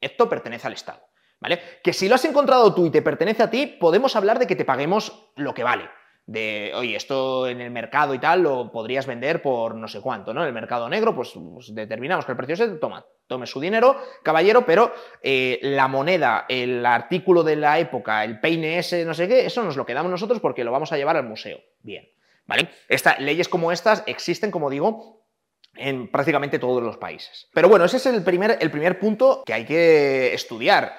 esto 0.00 0.26
pertenece 0.26 0.66
al 0.66 0.72
Estado, 0.72 1.02
¿vale? 1.40 1.60
Que 1.82 1.92
si 1.92 2.08
lo 2.08 2.14
has 2.14 2.24
encontrado 2.24 2.74
tú 2.74 2.86
y 2.86 2.90
te 2.90 3.02
pertenece 3.02 3.42
a 3.42 3.50
ti, 3.50 3.66
podemos 3.66 4.16
hablar 4.16 4.38
de 4.38 4.46
que 4.46 4.56
te 4.56 4.64
paguemos 4.64 5.30
lo 5.36 5.52
que 5.52 5.62
vale, 5.62 5.90
de, 6.26 6.72
oye, 6.74 6.96
esto 6.96 7.46
en 7.46 7.60
el 7.60 7.70
mercado 7.70 8.14
y 8.14 8.18
tal 8.18 8.42
lo 8.42 8.72
podrías 8.72 9.06
vender 9.06 9.42
por 9.42 9.74
no 9.74 9.88
sé 9.88 10.00
cuánto, 10.00 10.32
¿no? 10.32 10.40
En 10.42 10.48
el 10.48 10.54
mercado 10.54 10.88
negro, 10.88 11.14
pues, 11.14 11.32
pues 11.32 11.74
determinamos 11.74 12.24
que 12.24 12.32
el 12.32 12.36
precio 12.36 12.54
es, 12.54 12.80
toma, 12.80 13.04
tome 13.26 13.46
su 13.46 13.60
dinero, 13.60 14.00
caballero, 14.22 14.64
pero 14.64 14.92
eh, 15.22 15.58
la 15.62 15.86
moneda, 15.88 16.46
el 16.48 16.84
artículo 16.86 17.42
de 17.42 17.56
la 17.56 17.78
época, 17.78 18.24
el 18.24 18.40
peine 18.40 18.78
ese, 18.78 19.04
no 19.04 19.12
sé 19.12 19.28
qué, 19.28 19.44
eso 19.44 19.62
nos 19.62 19.76
lo 19.76 19.84
quedamos 19.84 20.10
nosotros 20.10 20.40
porque 20.40 20.64
lo 20.64 20.72
vamos 20.72 20.92
a 20.92 20.96
llevar 20.96 21.16
al 21.16 21.24
museo. 21.24 21.58
Bien, 21.82 22.08
¿vale? 22.46 22.70
leyes 23.18 23.48
como 23.48 23.70
estas 23.70 24.02
existen, 24.06 24.50
como 24.50 24.70
digo, 24.70 25.26
en 25.74 26.10
prácticamente 26.10 26.58
todos 26.58 26.82
los 26.82 26.96
países. 26.96 27.48
Pero 27.52 27.68
bueno, 27.68 27.84
ese 27.84 27.98
es 27.98 28.06
el 28.06 28.22
primer, 28.22 28.56
el 28.60 28.70
primer 28.70 28.98
punto 28.98 29.42
que 29.44 29.52
hay 29.52 29.66
que 29.66 30.32
estudiar. 30.32 30.96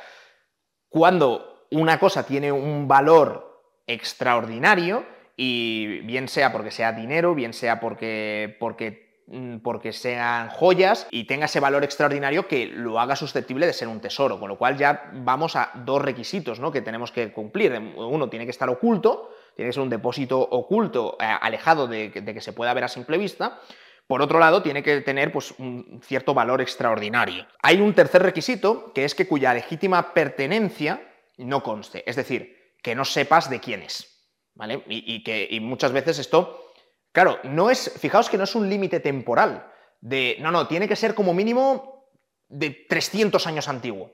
Cuando 0.87 1.67
una 1.71 1.99
cosa 1.99 2.25
tiene 2.25 2.51
un 2.51 2.87
valor 2.87 3.45
extraordinario, 3.87 5.14
y 5.37 5.99
bien 6.01 6.27
sea 6.27 6.51
porque 6.51 6.71
sea 6.71 6.91
dinero, 6.93 7.35
bien 7.35 7.53
sea 7.53 7.79
porque, 7.79 8.55
porque, 8.59 9.23
mm, 9.27 9.57
porque 9.57 9.91
sean 9.91 10.49
joyas 10.49 11.07
y 11.11 11.25
tenga 11.25 11.45
ese 11.45 11.59
valor 11.59 11.83
extraordinario 11.83 12.47
que 12.47 12.67
lo 12.67 12.99
haga 12.99 13.15
susceptible 13.15 13.65
de 13.65 13.73
ser 13.73 13.87
un 13.87 13.99
tesoro, 13.99 14.39
con 14.39 14.49
lo 14.49 14.57
cual 14.57 14.77
ya 14.77 15.11
vamos 15.13 15.55
a 15.55 15.71
dos 15.85 16.01
requisitos 16.01 16.59
¿no? 16.59 16.71
que 16.71 16.81
tenemos 16.81 17.11
que 17.11 17.31
cumplir. 17.31 17.73
Uno 17.97 18.29
tiene 18.29 18.45
que 18.45 18.51
estar 18.51 18.69
oculto, 18.69 19.31
tiene 19.55 19.69
que 19.69 19.73
ser 19.73 19.83
un 19.83 19.89
depósito 19.89 20.39
oculto, 20.39 21.17
eh, 21.19 21.25
alejado 21.25 21.87
de, 21.87 22.11
que 22.11 22.41
se 22.41 22.53
pueda 22.53 22.73
ver 22.73 22.85
a 22.85 22.87
simple 22.87 23.17
vista, 23.17 23.59
por 24.07 24.21
otro 24.21 24.37
lado, 24.37 24.61
tiene 24.61 24.83
que 24.83 25.01
tener 25.01 25.31
pues, 25.31 25.55
un 25.57 25.99
cierto 26.03 26.35
valor 26.35 26.61
extraordinario. 26.61 27.47
Hay 27.63 27.81
un 27.81 27.93
tercer 27.95 28.21
requisito, 28.21 28.93
que 28.93 29.03
es 29.03 29.15
que 29.15 29.27
cuya 29.27 29.53
legítima 29.53 30.13
pertenencia 30.13 31.01
no 31.37 31.63
conste, 31.63 32.07
es 32.07 32.15
decir, 32.15 32.73
que 32.83 32.93
no 32.93 33.03
sepas 33.03 33.49
de 33.49 33.59
quién 33.59 33.81
es. 33.81 34.14
¿Vale? 34.55 34.83
Y, 34.87 35.23
que 35.23 35.57
muchas 35.61 35.91
veces 35.91 36.17
esto, 36.17 36.71
claro, 37.11 37.39
no 37.43 37.69
es, 37.69 37.93
fijaos 37.99 38.29
que 38.29 38.37
no 38.37 38.45
es 38.45 38.55
un 38.55 38.69
límite 38.69 38.99
temporal, 38.99 39.71
de, 40.01 40.37
no, 40.39 40.51
no, 40.51 40.67
tiene 40.67 40.87
que 40.87 40.95
ser 40.95 41.13
como 41.13 41.33
mínimo 41.33 42.09
de 42.47 42.85
300 42.89 43.45
años 43.47 43.67
antiguo. 43.67 44.11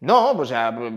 No, 0.00 0.36
pues, 0.36 0.52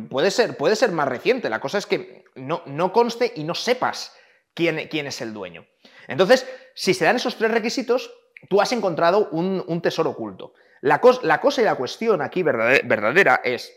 puede 0.09 0.31
ser, 0.31 0.57
puede 0.57 0.75
ser 0.75 0.91
más 0.91 1.07
reciente, 1.07 1.49
la 1.49 1.59
cosa 1.59 1.77
es 1.77 1.85
que 1.85 2.25
no, 2.35 2.63
no 2.65 2.91
conste 2.91 3.31
y 3.35 3.43
no 3.43 3.53
sepas 3.53 4.15
quién, 4.53 4.87
quién, 4.89 5.07
es 5.07 5.21
el 5.21 5.31
dueño. 5.31 5.65
Entonces, 6.07 6.47
si 6.73 6.93
se 6.93 7.05
dan 7.05 7.17
esos 7.17 7.35
tres 7.37 7.51
requisitos, 7.51 8.11
tú 8.49 8.61
has 8.61 8.71
encontrado 8.71 9.29
un, 9.29 9.81
tesoro 9.81 10.11
oculto. 10.11 10.53
La, 10.81 10.99
la, 11.21 11.39
cosa 11.39 11.61
y 11.61 11.65
la 11.65 11.75
cuestión 11.75 12.21
aquí 12.21 12.41
verdadera 12.41 13.41
es, 13.43 13.71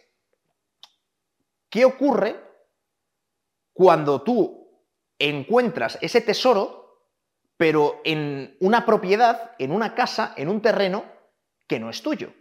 ¿qué 1.69 1.85
ocurre 1.85 2.37
cuando 3.75 4.23
tú 4.23 4.58
encuentras 5.19 5.99
ese 6.01 6.21
tesoro, 6.21 7.09
pero 7.57 8.01
en 8.05 8.57
una 8.61 8.87
propiedad, 8.87 9.53
en 9.59 9.73
una 9.73 9.95
casa, 9.95 10.35
en 10.37 10.49
un 10.49 10.63
terreno 10.63 11.05
que 11.67 11.81
no 11.81 11.91
es 11.91 12.03
tuyo. 12.03 12.33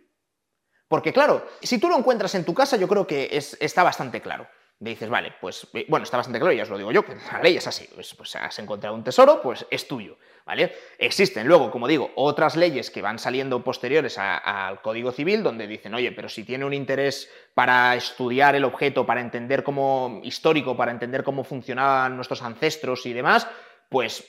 Porque 0.88 1.12
claro, 1.12 1.46
si 1.62 1.80
tú 1.80 1.90
lo 1.90 1.98
encuentras 1.98 2.34
en 2.36 2.46
tu 2.46 2.54
casa, 2.54 2.78
yo 2.78 2.88
creo 2.88 3.06
que 3.06 3.30
está 3.32 3.84
bastante 3.84 4.22
claro. 4.22 4.48
dices, 4.80 5.10
vale, 5.10 5.34
pues, 5.42 5.68
eh, 5.74 5.86
bueno, 5.90 6.04
está 6.04 6.18
bastante 6.18 6.40
claro, 6.40 6.54
ya 6.54 6.64
os 6.64 6.70
lo 6.70 6.78
digo 6.78 6.92
yo, 6.92 7.04
que 7.04 7.16
la 7.16 7.42
ley 7.42 7.58
es 7.58 7.68
así, 7.68 7.90
pues, 7.94 8.14
pues, 8.14 8.36
has 8.36 8.58
encontrado 8.60 8.96
un 8.96 9.04
tesoro, 9.04 9.42
pues 9.42 9.66
es 9.72 9.88
tuyo, 9.88 10.18
¿vale? 10.48 10.74
Existen 10.98 11.46
luego, 11.46 11.70
como 11.70 11.88
digo, 11.88 12.12
otras 12.16 12.56
leyes 12.56 12.90
que 12.90 13.02
van 13.02 13.20
saliendo 13.20 13.64
posteriores 13.64 14.18
al 14.18 14.82
Código 14.82 15.12
Civil, 15.12 15.44
donde 15.44 15.68
dicen, 15.68 15.94
oye, 15.94 16.14
pero 16.14 16.30
si 16.30 16.46
tiene 16.46 16.64
un 16.64 16.74
interés 16.74 17.30
para 17.54 17.94
estudiar 17.96 18.56
el 18.56 18.64
objeto, 18.64 19.06
para 19.06 19.20
entender 19.20 19.62
cómo, 19.62 20.22
histórico, 20.24 20.78
para 20.78 20.92
entender 20.92 21.24
cómo 21.24 21.44
funcionaban 21.44 22.16
nuestros 22.16 22.42
ancestros 22.42 23.06
y 23.06 23.12
demás, 23.12 23.46
pues 23.90 24.26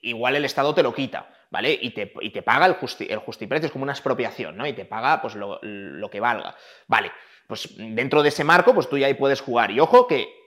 igual 0.00 0.36
el 0.36 0.44
Estado 0.44 0.72
te 0.74 0.84
lo 0.84 0.94
quita. 0.94 1.34
¿vale? 1.50 1.76
Y 1.80 1.90
te, 1.90 2.06
te 2.06 2.42
paga 2.42 2.66
el, 2.66 2.76
el 3.08 3.18
justiprecio, 3.18 3.66
es 3.66 3.72
como 3.72 3.82
una 3.82 3.92
expropiación, 3.92 4.56
¿no? 4.56 4.66
Y 4.66 4.74
te 4.74 4.84
paga 4.84 5.20
pues 5.20 5.34
lo, 5.34 5.58
lo 5.62 6.10
que 6.10 6.20
valga. 6.20 6.54
Vale, 6.86 7.10
pues 7.48 7.74
dentro 7.76 8.22
de 8.22 8.28
ese 8.28 8.44
marco, 8.44 8.74
pues 8.74 8.88
tú 8.88 8.96
ya 8.96 9.06
ahí 9.06 9.14
puedes 9.14 9.40
jugar. 9.40 9.70
Y 9.70 9.80
ojo 9.80 10.06
que 10.06 10.37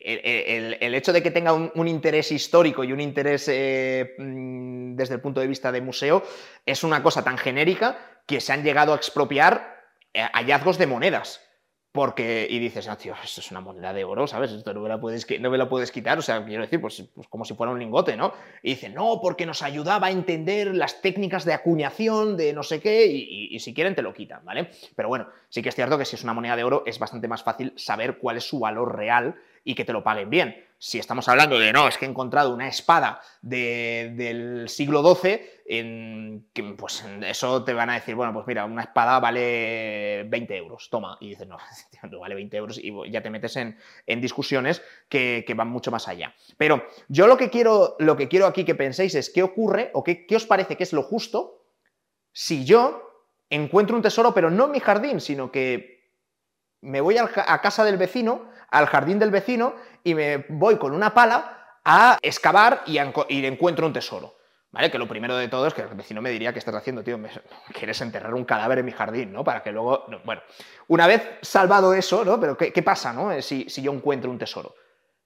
el, 0.00 0.94
hecho 0.94 1.12
de 1.12 1.22
que 1.22 1.30
tenga 1.30 1.52
un, 1.52 1.88
interés 1.88 2.32
histórico 2.32 2.84
y 2.84 2.92
un 2.92 3.00
interés 3.00 3.48
eh, 3.48 4.14
mm, 4.18 4.94
desde 4.94 5.14
el 5.14 5.20
punto 5.20 5.40
de 5.40 5.46
vista 5.46 5.72
de 5.72 5.80
museo 5.80 6.22
es 6.64 6.84
una 6.84 7.02
cosa 7.02 7.22
tan 7.22 7.38
genérica 7.38 7.98
que 8.26 8.40
se 8.40 8.52
han 8.52 8.62
llegado 8.62 8.92
a 8.92 8.96
expropiar 8.96 9.82
eh, 10.14 10.22
hallazgos 10.32 10.78
de 10.78 10.86
monedas. 10.86 11.40
Porque, 11.92 12.46
y 12.48 12.58
dices, 12.58 12.88
ah, 12.88 12.96
tío, 12.96 13.14
esto 13.22 13.42
es 13.42 13.50
una 13.50 13.60
moneda 13.60 13.92
de 13.92 14.02
oro, 14.02 14.26
¿sabes? 14.26 14.50
Esto 14.50 14.72
no 14.72 14.80
me 14.80 14.88
la 14.88 14.98
puedes, 14.98 15.26
no 15.38 15.50
me 15.50 15.58
la 15.58 15.68
puedes 15.68 15.92
quitar, 15.92 16.18
o 16.18 16.22
sea, 16.22 16.42
quiero 16.42 16.62
decir, 16.62 16.80
pues, 16.80 17.04
pues, 17.14 17.28
como 17.28 17.44
si 17.44 17.52
fuera 17.52 17.70
un 17.70 17.78
lingote, 17.78 18.16
¿no? 18.16 18.32
Y 18.62 18.70
dice, 18.70 18.88
no, 18.88 19.20
porque 19.20 19.44
nos 19.44 19.60
ayudaba 19.60 20.06
a 20.06 20.10
entender 20.10 20.74
las 20.74 21.02
técnicas 21.02 21.44
de 21.44 21.52
acuñación, 21.52 22.38
de 22.38 22.54
no 22.54 22.62
sé 22.62 22.80
qué, 22.80 23.04
y, 23.04 23.60
si 23.60 23.74
quieren 23.74 23.94
te 23.94 24.00
lo 24.00 24.14
quitan, 24.14 24.42
¿vale? 24.42 24.70
Pero 24.96 25.08
bueno, 25.10 25.28
sí 25.50 25.60
que 25.60 25.68
es 25.68 25.74
cierto 25.74 25.98
que 25.98 26.06
si 26.06 26.16
es 26.16 26.24
una 26.24 26.32
moneda 26.32 26.56
de 26.56 26.64
oro 26.64 26.82
es 26.86 26.98
bastante 26.98 27.28
más 27.28 27.42
fácil 27.42 27.74
saber 27.76 28.16
cuál 28.16 28.38
es 28.38 28.44
su 28.44 28.58
valor 28.58 28.96
real 28.96 29.36
y 29.64 29.74
que 29.74 29.84
te 29.84 29.92
lo 29.92 30.02
paguen 30.02 30.30
bien. 30.30 30.64
Si 30.78 30.98
estamos 30.98 31.28
hablando 31.28 31.58
de, 31.60 31.72
no, 31.72 31.86
es 31.86 31.96
que 31.96 32.06
he 32.06 32.08
encontrado 32.08 32.52
una 32.52 32.66
espada 32.66 33.20
del 33.40 34.68
siglo 34.68 35.14
XII, 35.14 35.40
en, 35.64 36.48
pues 36.76 37.04
eso 37.24 37.62
te 37.62 37.72
van 37.72 37.90
a 37.90 37.94
decir, 37.94 38.16
bueno, 38.16 38.32
pues 38.32 38.46
mira, 38.48 38.64
una 38.64 38.82
espada 38.82 39.20
vale 39.20 40.24
20 40.28 40.56
euros, 40.56 40.90
toma. 40.90 41.16
Y 41.20 41.30
dices, 41.30 41.46
no, 41.46 41.56
no 42.10 42.18
vale 42.18 42.34
20 42.34 42.56
euros 42.56 42.78
y 42.82 42.92
ya 43.10 43.22
te 43.22 43.30
metes 43.30 43.56
en, 43.56 43.76
discusiones 44.20 44.82
que, 45.08 45.44
van 45.54 45.68
mucho 45.68 45.92
más 45.92 46.08
allá. 46.08 46.34
Pero 46.56 46.84
yo 47.08 47.28
lo 47.28 47.36
que, 47.36 47.48
quiero, 47.48 47.94
lo 48.00 48.16
que 48.16 48.28
quiero 48.28 48.46
aquí 48.46 48.64
que 48.64 48.74
penséis 48.74 49.14
es 49.14 49.30
qué 49.30 49.44
ocurre 49.44 49.90
o 49.94 50.02
qué, 50.02 50.26
qué 50.26 50.34
os 50.34 50.46
parece 50.46 50.76
que 50.76 50.82
es 50.82 50.92
lo 50.92 51.04
justo 51.04 51.62
si 52.32 52.64
yo 52.64 53.28
encuentro 53.50 53.94
un 53.94 54.02
tesoro, 54.02 54.34
pero 54.34 54.50
no 54.50 54.64
en 54.64 54.72
mi 54.72 54.80
jardín, 54.80 55.20
sino 55.20 55.52
que 55.52 55.92
me 56.80 57.00
voy 57.00 57.16
a 57.18 57.60
casa 57.62 57.84
del 57.84 57.96
vecino 57.96 58.50
al 58.72 58.86
jardín 58.86 59.18
del 59.18 59.30
vecino 59.30 59.74
y 60.02 60.14
me 60.14 60.38
voy 60.48 60.76
con 60.78 60.92
una 60.92 61.14
pala 61.14 61.78
a 61.84 62.18
excavar 62.22 62.82
y, 62.86 62.98
encuentro 62.98 63.86
un 63.86 63.92
tesoro. 63.92 64.36
¿Vale? 64.70 64.90
Que 64.90 64.98
lo 64.98 65.06
primero 65.06 65.36
de 65.36 65.48
todo 65.48 65.66
es 65.66 65.74
que 65.74 65.82
el 65.82 65.88
vecino 65.88 66.22
me 66.22 66.30
diría, 66.30 66.54
¿qué 66.54 66.58
estás 66.58 66.74
haciendo, 66.74 67.04
tío? 67.04 67.20
¿Quieres 67.78 68.00
enterrar 68.00 68.32
un 68.32 68.46
cadáver 68.46 68.78
en 68.78 68.86
mi 68.86 68.92
jardín, 68.92 69.30
¿no? 69.30 69.44
Para 69.44 69.62
que 69.62 69.70
luego... 69.70 70.06
Bueno, 70.24 70.42
una 70.88 71.06
vez 71.06 71.38
salvado 71.42 71.92
eso, 71.92 72.24
¿no? 72.24 72.40
Pero 72.40 72.56
¿qué, 72.56 72.82
pasa, 72.82 73.12
¿no? 73.12 73.30
Eh, 73.30 73.42
si, 73.42 73.68
si, 73.68 73.82
yo 73.82 73.92
encuentro 73.92 74.30
un 74.30 74.38
tesoro. 74.38 74.74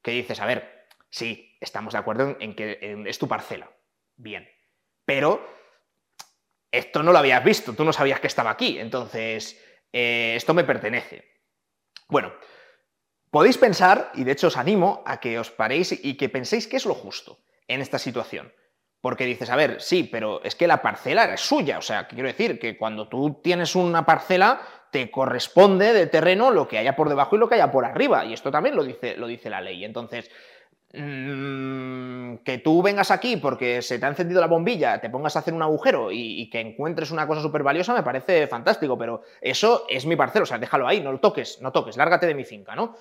Que 0.03 0.11
dices, 0.11 0.41
a 0.41 0.47
ver, 0.47 0.89
sí, 1.09 1.57
estamos 1.61 1.93
de 1.93 2.01
acuerdo 2.01 2.37
en, 2.41 2.57
que 2.57 3.05
es 3.07 3.19
tu 3.21 3.29
parcela. 3.29 3.71
Bien. 4.17 4.49
Pero 5.05 5.49
esto 6.73 7.05
no 7.05 7.13
lo 7.13 7.19
habías 7.19 7.45
visto, 7.45 7.73
tú 7.75 7.85
no 7.85 7.93
sabías 7.93 8.19
que 8.19 8.27
estaba 8.27 8.51
aquí. 8.51 8.81
Entonces, 8.81 9.63
eh, 9.93 10.35
esto 10.35 10.55
me 10.55 10.65
pertenece. 10.65 11.25
Bueno, 12.09 12.33
podéis 13.37 13.59
pensar, 13.59 14.13
y 14.15 14.25
de 14.25 14.33
hecho 14.33 14.47
os 14.47 14.57
animo 14.57 15.03
a 15.05 15.21
que 15.21 15.39
os 15.39 15.51
paréis 15.51 15.93
y 15.93 16.17
que 16.17 16.31
penséis 16.31 16.67
qué 16.67 16.79
es 16.79 16.87
lo 16.87 16.95
justo 16.95 17.41
en 17.69 17.83
esta 17.83 17.99
situación. 17.99 18.51
Porque 19.03 19.27
dices, 19.27 19.51
a 19.51 19.57
ver, 19.57 19.83
sí, 19.83 20.09
pero 20.11 20.43
es 20.43 20.55
que 20.55 20.67
la 20.67 20.81
parcela 20.81 21.27
es 21.35 21.43
suya. 21.43 21.77
O 21.77 21.83
sea, 21.83 22.09
quiero 22.09 22.29
decir 22.29 22.59
que 22.59 22.79
cuando 22.79 23.09
tú 23.09 23.43
tienes 23.45 23.77
una 23.77 24.07
parcela, 24.07 24.63
te 24.91 25.11
corresponde 25.11 25.93
de 25.93 26.07
terreno 26.07 26.51
lo 26.51 26.67
que 26.67 26.79
haya 26.79 26.97
por 26.97 27.11
debajo 27.11 27.37
y 27.37 27.39
lo 27.39 27.47
que 27.47 27.57
haya 27.57 27.71
por 27.71 27.85
arriba. 27.85 28.25
Y 28.25 28.33
esto 28.33 28.51
también 28.51 28.75
lo 28.75 28.83
dice, 28.83 29.19
lo 29.19 29.27
dice 29.27 29.51
la 29.51 29.61
ley. 29.61 29.85
Entonces, 29.85 30.31
mm, 30.95 32.37
que 32.37 32.57
tú 32.65 32.81
vengas 32.81 33.11
aquí 33.11 33.37
porque 33.37 33.83
se 33.83 33.99
te 33.99 34.07
ha 34.07 34.09
encendido 34.09 34.41
la 34.41 34.47
bombilla, 34.47 34.99
te 34.99 35.11
pongas 35.11 35.37
a 35.37 35.41
hacer 35.41 35.53
un 35.53 35.61
agujero 35.61 36.11
y, 36.11 36.41
y 36.41 36.49
que 36.49 36.61
encuentres 36.61 37.11
una 37.11 37.27
cosa 37.27 37.43
súper 37.43 37.63
valiosa, 37.63 37.93
me 37.93 38.03
parece 38.03 38.47
fantástico. 38.47 38.97
Pero 38.97 39.21
eso 39.43 39.85
es 39.91 40.07
mi 40.07 40.17
parcela. 40.17 40.45
O 40.45 40.47
sea, 40.47 40.57
déjalo 40.57 40.89
ahí, 40.89 41.03
no 41.03 41.13
lo 41.13 41.21
toques, 41.21 41.61
no 41.61 41.71
toques, 41.71 41.99
lárgate 41.99 42.25
de 42.25 42.35
mi 42.35 42.45
finca, 42.45 42.75
¿no? 42.75 42.97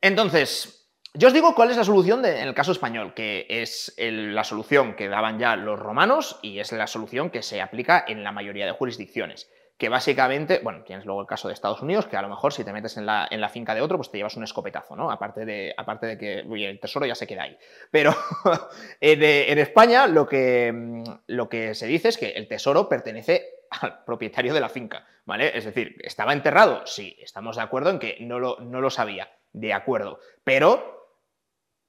Entonces, 0.00 0.78
yo 1.14 1.28
os 1.28 1.34
digo 1.34 1.54
cuál 1.54 1.70
es 1.70 1.76
la 1.76 1.84
solución 1.84 2.24
en 2.24 2.46
el 2.46 2.54
caso 2.54 2.70
español, 2.70 3.14
que 3.14 3.46
es 3.48 3.94
la 3.98 4.44
solución 4.44 4.94
que 4.94 5.08
daban 5.08 5.38
ya 5.38 5.56
los 5.56 5.78
romanos 5.78 6.38
y 6.42 6.60
es 6.60 6.70
la 6.70 6.86
solución 6.86 7.30
que 7.30 7.42
se 7.42 7.60
aplica 7.60 8.04
en 8.06 8.22
la 8.22 8.30
mayoría 8.30 8.66
de 8.66 8.72
jurisdicciones. 8.72 9.50
Que 9.78 9.88
básicamente, 9.88 10.60
bueno, 10.62 10.82
tienes 10.84 11.06
luego 11.06 11.20
el 11.20 11.26
caso 11.26 11.48
de 11.48 11.54
Estados 11.54 11.82
Unidos, 11.82 12.06
que 12.06 12.16
a 12.16 12.22
lo 12.22 12.28
mejor 12.28 12.52
si 12.52 12.62
te 12.62 12.72
metes 12.72 12.96
en 12.96 13.06
la, 13.06 13.26
en 13.30 13.48
finca 13.48 13.74
de 13.74 13.80
otro, 13.80 13.96
pues 13.96 14.10
te 14.10 14.18
llevas 14.18 14.36
un 14.36 14.44
escopetazo, 14.44 14.96
¿no? 14.96 15.10
Aparte 15.10 15.44
de, 15.44 15.72
aparte 15.76 16.06
de 16.06 16.18
que 16.18 16.40
el 16.40 16.80
tesoro 16.80 17.06
ya 17.06 17.14
se 17.14 17.26
queda 17.26 17.44
ahí. 17.44 17.56
Pero 17.90 18.14
en, 19.00 19.58
España 19.58 20.06
lo 20.06 20.26
que, 20.26 21.02
lo 21.26 21.48
que 21.48 21.74
se 21.74 21.86
dice 21.86 22.08
es 22.08 22.18
que 22.18 22.30
el 22.30 22.48
tesoro 22.48 22.88
pertenece 22.88 23.64
al 23.70 24.04
propietario 24.04 24.52
de 24.52 24.60
la 24.60 24.68
finca, 24.68 25.06
¿vale? 25.24 25.56
Es 25.56 25.64
decir, 25.64 25.96
¿estaba 26.00 26.32
enterrado? 26.32 26.86
Sí, 26.86 27.16
estamos 27.20 27.56
de 27.56 27.62
acuerdo 27.62 27.90
en 27.90 27.98
que 27.98 28.18
no 28.20 28.38
lo, 28.38 28.58
no 28.60 28.80
lo 28.80 28.90
sabía, 28.90 29.28
de 29.60 29.72
acuerdo. 29.72 30.20
Pero 30.44 31.16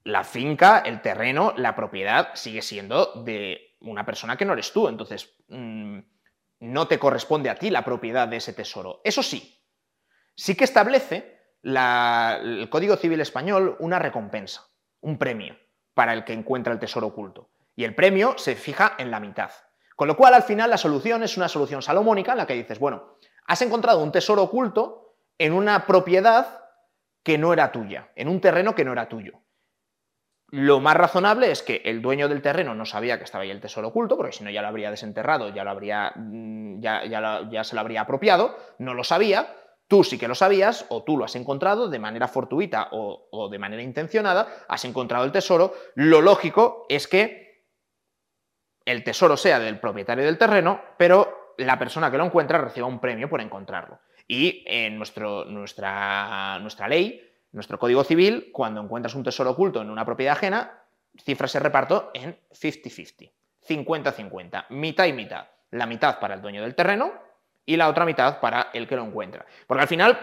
la 0.03 0.23
finca, 0.23 0.79
el 0.79 1.01
terreno, 1.01 1.53
la 1.57 1.75
propiedad 1.75 2.31
sigue 2.33 2.61
siendo 2.61 3.13
de 3.23 3.75
una 3.81 4.05
persona 4.05 4.37
que 4.37 4.45
no 4.45 4.53
eres 4.53 4.73
tú. 4.73 4.87
Entonces, 4.87 5.35
mm, 5.47 5.99
no 6.61 6.87
te 6.87 6.99
corresponde 6.99 7.49
a 7.49 7.55
ti 7.55 7.69
la 7.69 7.85
propiedad 7.85 8.27
de 8.27 8.37
ese 8.37 8.53
tesoro. 8.53 9.01
Eso 9.03 9.23
sí, 9.23 9.61
sí 10.35 10.55
que 10.55 10.63
establece 10.63 11.39
el 11.61 12.69
Código 12.69 12.95
Civil 12.95 13.21
Español 13.21 13.75
una 13.79 13.99
recompensa, 13.99 14.67
un 15.01 15.17
premio 15.17 15.57
para 15.93 16.13
el 16.13 16.23
que 16.23 16.33
encuentra 16.33 16.73
el 16.73 16.79
tesoro 16.79 17.07
oculto. 17.07 17.49
Y 17.75 17.83
el 17.83 17.95
premio 17.95 18.37
se 18.37 18.55
fija 18.55 18.95
en 18.97 19.11
la 19.11 19.19
mitad. 19.19 19.51
Con 19.95 20.07
lo 20.07 20.15
cual, 20.15 20.33
al 20.33 20.43
final, 20.43 20.69
la 20.69 20.77
solución 20.77 21.23
es 21.23 21.37
una 21.37 21.49
solución 21.49 21.81
salomónica 21.81 22.31
en 22.31 22.37
la 22.37 22.47
que 22.47 22.53
dices, 22.53 22.79
bueno, 22.79 23.15
has 23.45 23.61
encontrado 23.61 24.01
un 24.01 24.11
tesoro 24.11 24.43
oculto 24.43 25.15
en 25.37 25.53
una 25.53 25.85
propiedad 25.85 26.58
que 27.29 27.37
no 27.37 27.53
era 27.53 27.71
tuya, 27.71 28.09
en 28.15 28.27
un 28.27 28.41
terreno 28.41 28.73
que 28.73 28.83
no 28.83 28.91
era 28.91 29.07
tuyo. 29.07 29.43
Lo 30.47 30.79
más 30.79 30.95
razonable 30.95 31.51
es 31.51 31.61
que 31.61 31.83
el 31.85 32.01
dueño 32.01 32.27
del 32.27 32.41
terreno 32.41 32.73
no 32.73 32.85
sabía 32.85 33.19
que 33.19 33.23
estaba 33.23 33.43
ahí 33.43 33.51
el 33.51 33.61
tesoro 33.61 33.89
oculto, 33.89 34.17
porque 34.17 34.31
si 34.31 34.43
no 34.43 34.49
ya 34.49 34.63
lo 34.63 34.67
habría 34.67 34.89
desenterrado, 34.89 35.49
ya, 35.53 35.63
lo 35.63 35.69
habría, 35.69 36.11
mm, 36.15 36.81
ya, 36.81 37.05
ya, 37.05 37.63
se 37.63 37.75
lo 37.75 37.81
habría 37.81 38.01
apropiado, 38.01 38.57
no 38.79 38.95
lo 38.95 39.03
sabía, 39.03 39.55
tú 39.87 40.03
sí 40.03 40.17
que 40.17 40.27
lo 40.27 40.33
sabías, 40.33 40.87
o 40.89 41.03
tú 41.03 41.17
lo 41.17 41.25
has 41.25 41.35
encontrado 41.35 41.87
de 41.87 41.99
manera 41.99 42.27
fortuita 42.27 42.87
o, 42.93 43.27
o 43.29 43.47
de 43.47 43.59
manera 43.59 43.83
intencionada, 43.83 44.47
has 44.67 44.83
encontrado 44.85 45.23
el 45.23 45.31
tesoro, 45.31 45.75
lo 45.93 46.21
lógico 46.21 46.87
es 46.89 47.07
que 47.07 47.67
el 48.85 49.03
tesoro 49.03 49.37
sea 49.37 49.59
del 49.59 49.79
propietario 49.79 50.25
del 50.25 50.39
terreno, 50.39 50.81
pero 50.97 51.53
la 51.59 51.77
persona 51.77 52.09
que 52.09 52.17
lo 52.17 52.25
encuentra 52.25 52.57
reciba 52.57 52.87
un 52.87 52.99
premio 52.99 53.29
por 53.29 53.39
encontrarlo. 53.39 53.99
Y 54.29 54.63
en 54.67 54.97
nuestro, 54.97 55.43
nuestra, 55.43 56.59
nuestra 56.61 56.87
ley 56.87 57.29
nuestro 57.51 57.79
Código 57.79 58.03
Civil, 58.03 58.49
cuando 58.51 58.81
encuentras 58.81 59.15
un 59.15 59.23
tesoro 59.23 59.51
oculto 59.51 59.81
en 59.81 59.89
una 59.89 60.05
propiedad 60.05 60.33
ajena, 60.33 60.83
cifra 61.17 61.45
ese 61.45 61.59
reparto 61.59 62.11
en 62.13 62.37
50-50, 62.51 63.31
50-50, 63.67 64.65
mitad 64.69 65.05
y 65.05 65.13
mitad. 65.13 65.47
La 65.71 65.85
mitad 65.85 66.19
para 66.19 66.35
el 66.35 66.41
dueño 66.41 66.61
del 66.61 66.75
terreno 66.75 67.11
y 67.65 67.75
la 67.75 67.89
otra 67.89 68.05
mitad 68.05 68.39
para 68.39 68.69
el 68.73 68.87
que 68.87 68.95
lo 68.95 69.03
encuentra. 69.03 69.45
Porque 69.67 69.81
al 69.81 69.87
final, 69.87 70.19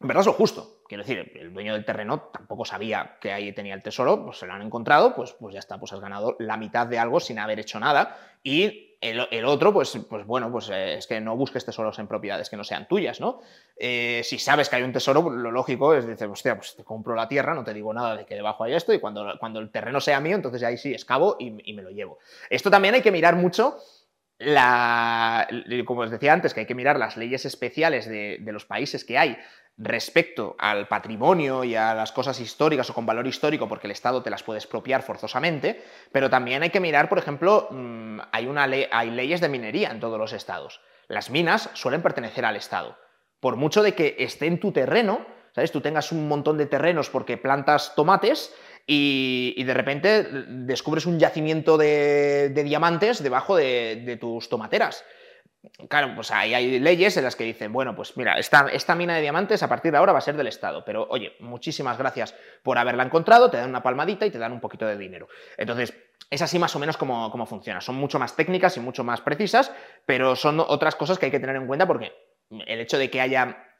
en 0.00 0.08
verdad 0.08 0.22
es 0.22 0.26
lo 0.26 0.32
justo. 0.34 0.81
Quiero 0.92 1.04
decir, 1.04 1.32
el 1.40 1.54
dueño 1.54 1.72
del 1.72 1.86
terreno 1.86 2.28
tampoco 2.34 2.66
sabía 2.66 3.16
que 3.18 3.32
ahí 3.32 3.54
tenía 3.54 3.72
el 3.72 3.82
tesoro, 3.82 4.26
pues 4.26 4.36
se 4.36 4.46
lo 4.46 4.52
han 4.52 4.60
encontrado, 4.60 5.14
pues, 5.14 5.32
pues 5.32 5.54
ya 5.54 5.58
está, 5.58 5.78
pues 5.78 5.90
has 5.94 6.00
ganado 6.00 6.36
la 6.38 6.58
mitad 6.58 6.86
de 6.86 6.98
algo 6.98 7.18
sin 7.18 7.38
haber 7.38 7.58
hecho 7.58 7.80
nada. 7.80 8.18
Y 8.42 8.98
el, 9.00 9.46
otro, 9.46 9.72
pues, 9.72 9.98
pues 10.06 10.26
bueno, 10.26 10.52
pues 10.52 10.68
eh, 10.68 10.98
es 10.98 11.06
que 11.06 11.18
no 11.18 11.34
busques 11.34 11.64
tesoros 11.64 11.98
en 11.98 12.08
propiedades 12.08 12.50
que 12.50 12.58
no 12.58 12.62
sean 12.62 12.86
tuyas, 12.86 13.22
¿no? 13.22 13.40
Eh, 13.74 14.20
si 14.22 14.38
sabes 14.38 14.68
que 14.68 14.76
hay 14.76 14.82
un 14.82 14.92
tesoro, 14.92 15.30
lo 15.30 15.50
lógico 15.50 15.94
es 15.94 16.06
decir, 16.06 16.26
hostia, 16.26 16.56
pues 16.56 16.76
te 16.76 16.84
compro 16.84 17.14
la 17.14 17.26
tierra, 17.26 17.54
no 17.54 17.64
te 17.64 17.72
digo 17.72 17.94
nada 17.94 18.14
de 18.14 18.26
que 18.26 18.34
debajo 18.34 18.64
hay 18.64 18.74
esto, 18.74 18.92
y 18.92 19.00
cuando, 19.00 19.38
cuando 19.40 19.60
el 19.60 19.70
terreno 19.70 19.98
sea 19.98 20.20
mío, 20.20 20.36
entonces 20.36 20.62
ahí 20.62 20.76
sí 20.76 20.92
escavo 20.92 21.36
y, 21.38 21.72
me 21.72 21.80
lo 21.80 21.88
llevo. 21.88 22.18
Esto 22.50 22.70
también 22.70 22.94
hay 22.96 23.00
que 23.00 23.10
mirar 23.10 23.34
mucho 23.34 23.78
la, 24.44 25.48
como 25.84 26.02
os 26.02 26.10
decía 26.10 26.32
antes, 26.32 26.54
que 26.54 26.60
hay 26.60 26.66
que 26.66 26.74
mirar 26.74 26.98
las 26.98 27.16
leyes 27.16 27.44
especiales 27.44 28.08
de, 28.08 28.38
los 28.46 28.64
países 28.64 29.04
que 29.04 29.18
hay 29.18 29.38
respecto 29.78 30.54
al 30.58 30.86
patrimonio 30.86 31.64
y 31.64 31.74
a 31.74 31.94
las 31.94 32.12
cosas 32.12 32.38
históricas 32.40 32.90
o 32.90 32.94
con 32.94 33.06
valor 33.06 33.26
histórico, 33.26 33.68
porque 33.68 33.86
el 33.86 33.92
Estado 33.92 34.22
te 34.22 34.30
las 34.30 34.42
puede 34.42 34.58
expropiar 34.58 35.02
forzosamente, 35.02 35.82
pero 36.12 36.28
también 36.28 36.62
hay 36.62 36.70
que 36.70 36.80
mirar, 36.80 37.08
por 37.08 37.18
ejemplo, 37.18 37.68
mm, 37.70 38.20
hay, 38.32 38.46
una 38.46 38.64
hay 38.64 39.10
leyes 39.10 39.40
de 39.40 39.48
minería 39.48 39.90
en 39.90 40.00
todos 40.00 40.18
los 40.18 40.32
estados. 40.32 40.80
Las 41.08 41.30
minas 41.30 41.70
suelen 41.72 42.02
pertenecer 42.02 42.44
al 42.44 42.56
Estado. 42.56 42.98
Por 43.40 43.56
mucho 43.56 43.82
de 43.82 43.94
que 43.94 44.16
esté 44.18 44.46
en 44.46 44.60
tu 44.60 44.72
terreno, 44.72 45.26
¿sabes? 45.54 45.72
Tú 45.72 45.80
tengas 45.80 46.12
un 46.12 46.28
montón 46.28 46.58
de 46.58 46.66
terrenos 46.66 47.10
porque 47.10 47.36
plantas 47.36 47.94
tomates 47.94 48.54
y, 48.86 49.62
de 49.62 49.74
repente 49.74 50.24
descubres 50.48 51.06
un 51.06 51.18
yacimiento 51.18 51.76
de, 51.78 52.50
diamantes 52.64 53.22
debajo 53.22 53.56
de 53.56 54.18
tus 54.20 54.48
tomateras. 54.48 55.04
Claro, 55.88 56.12
pues 56.16 56.32
ahí 56.32 56.54
hay 56.54 56.80
leyes 56.80 57.16
en 57.16 57.22
las 57.22 57.36
que 57.36 57.44
dicen, 57.44 57.72
bueno, 57.72 57.94
pues 57.94 58.16
mira, 58.16 58.36
esta, 58.36 58.66
esta, 58.72 58.96
mina 58.96 59.14
de 59.14 59.20
diamantes 59.20 59.62
a 59.62 59.68
partir 59.68 59.92
de 59.92 59.98
ahora 59.98 60.12
va 60.12 60.18
a 60.18 60.22
ser 60.22 60.36
del 60.36 60.48
Estado, 60.48 60.84
pero 60.84 61.06
oye, 61.08 61.36
muchísimas 61.38 61.96
gracias 61.96 62.34
por 62.64 62.78
haberla 62.78 63.04
encontrado, 63.04 63.48
te 63.48 63.58
dan 63.58 63.70
una 63.70 63.82
palmadita 63.82 64.26
y 64.26 64.32
te 64.32 64.38
dan 64.38 64.52
un 64.52 64.60
poquito 64.60 64.86
de 64.86 64.98
dinero. 64.98 65.28
Entonces, 65.56 65.94
es 66.30 66.42
así 66.42 66.58
más 66.58 66.74
o 66.74 66.80
menos 66.80 66.96
como, 66.96 67.30
como 67.30 67.46
funciona. 67.46 67.80
Son 67.80 67.94
mucho 67.94 68.18
más 68.18 68.34
técnicas 68.34 68.76
y 68.76 68.80
mucho 68.80 69.04
más 69.04 69.20
precisas, 69.20 69.70
pero 70.04 70.34
son 70.34 70.58
otras 70.58 70.96
cosas 70.96 71.18
que 71.18 71.26
hay 71.26 71.32
que 71.32 71.40
tener 71.40 71.54
en 71.54 71.68
cuenta 71.68 71.86
porque 71.86 72.12
el 72.66 72.80
hecho 72.80 72.98
de 72.98 73.08
que 73.08 73.20
haya 73.20 73.71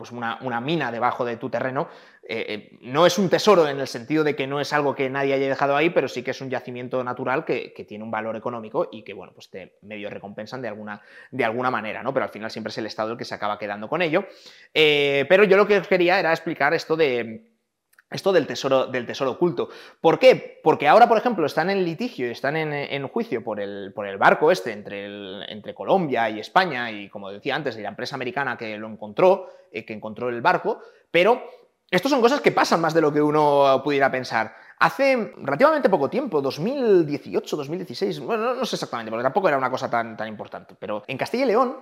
pues 0.00 0.12
una, 0.12 0.60
mina 0.62 0.90
debajo 0.90 1.26
de 1.26 1.36
tu 1.36 1.50
terreno, 1.50 1.88
eh, 2.22 2.46
eh, 2.48 2.78
no 2.80 3.04
es 3.04 3.18
un 3.18 3.28
tesoro 3.28 3.68
en 3.68 3.78
el 3.80 3.86
sentido 3.86 4.24
de 4.24 4.34
que 4.34 4.46
no 4.46 4.58
es 4.58 4.72
algo 4.72 4.94
que 4.94 5.10
nadie 5.10 5.34
haya 5.34 5.48
dejado 5.48 5.76
ahí, 5.76 5.90
pero 5.90 6.08
sí 6.08 6.22
que 6.22 6.30
es 6.30 6.40
un 6.40 6.48
yacimiento 6.48 7.04
natural 7.04 7.44
que, 7.44 7.74
tiene 7.86 8.04
un 8.04 8.10
valor 8.10 8.34
económico 8.36 8.88
y 8.90 9.02
que, 9.02 9.12
bueno, 9.12 9.32
pues 9.34 9.50
te 9.50 9.76
medio 9.82 10.08
recompensan 10.08 10.62
de 10.62 10.68
alguna, 10.68 11.02
de 11.30 11.44
alguna 11.44 11.70
manera, 11.70 12.02
¿no? 12.02 12.14
Pero 12.14 12.24
al 12.24 12.30
final 12.30 12.50
siempre 12.50 12.70
es 12.70 12.78
el 12.78 12.86
Estado 12.86 13.12
el 13.12 13.18
que 13.18 13.24
se 13.24 13.34
acaba 13.34 13.58
quedando 13.58 13.88
con 13.88 14.00
ello. 14.00 14.24
Eh, 14.72 15.26
pero 15.28 15.44
yo 15.44 15.56
lo 15.58 15.66
que 15.66 15.82
quería 15.82 16.18
era 16.18 16.30
explicar 16.30 16.72
esto 16.72 16.96
de 16.96 17.49
esto 18.10 18.32
del 18.32 18.46
tesoro, 18.46 18.86
del 18.86 19.06
tesoro 19.06 19.32
oculto. 19.32 19.68
¿Por 20.00 20.18
qué? 20.18 20.60
Porque 20.62 20.88
ahora, 20.88 21.08
por 21.08 21.16
ejemplo, 21.16 21.46
están 21.46 21.70
en 21.70 21.84
litigio 21.84 22.26
y 22.26 22.30
están 22.30 22.56
en, 22.56 23.08
juicio 23.08 23.42
por 23.44 23.60
el, 23.60 23.92
por 23.94 24.06
el, 24.06 24.18
barco 24.18 24.50
este 24.50 24.72
entre, 24.72 25.50
entre, 25.52 25.74
Colombia 25.74 26.28
y 26.28 26.40
España 26.40 26.90
y, 26.90 27.08
como 27.08 27.30
decía 27.30 27.54
antes, 27.54 27.76
la 27.76 27.88
empresa 27.88 28.16
americana 28.16 28.56
que 28.56 28.76
lo 28.76 28.88
encontró, 28.88 29.48
eh, 29.70 29.84
que 29.84 29.92
encontró 29.92 30.28
el 30.28 30.40
barco, 30.40 30.80
pero 31.10 31.42
esto 31.90 32.08
son 32.08 32.20
cosas 32.20 32.40
que 32.40 32.52
pasan 32.52 32.80
más 32.80 32.94
de 32.94 33.00
lo 33.00 33.12
que 33.12 33.22
uno 33.22 33.80
pudiera 33.84 34.10
pensar. 34.10 34.54
Hace 34.78 35.32
relativamente 35.36 35.88
poco 35.88 36.08
tiempo, 36.08 36.40
2018, 36.40 37.56
2016, 37.56 38.20
bueno, 38.20 38.54
no 38.54 38.64
sé 38.64 38.76
exactamente, 38.76 39.10
porque 39.10 39.24
tampoco 39.24 39.48
era 39.48 39.58
una 39.58 39.70
cosa 39.70 39.90
tan, 39.90 40.16
tan 40.16 40.28
importante, 40.28 40.74
pero 40.78 41.02
en 41.06 41.18
Castilla 41.18 41.44
y 41.44 41.48
León 41.48 41.76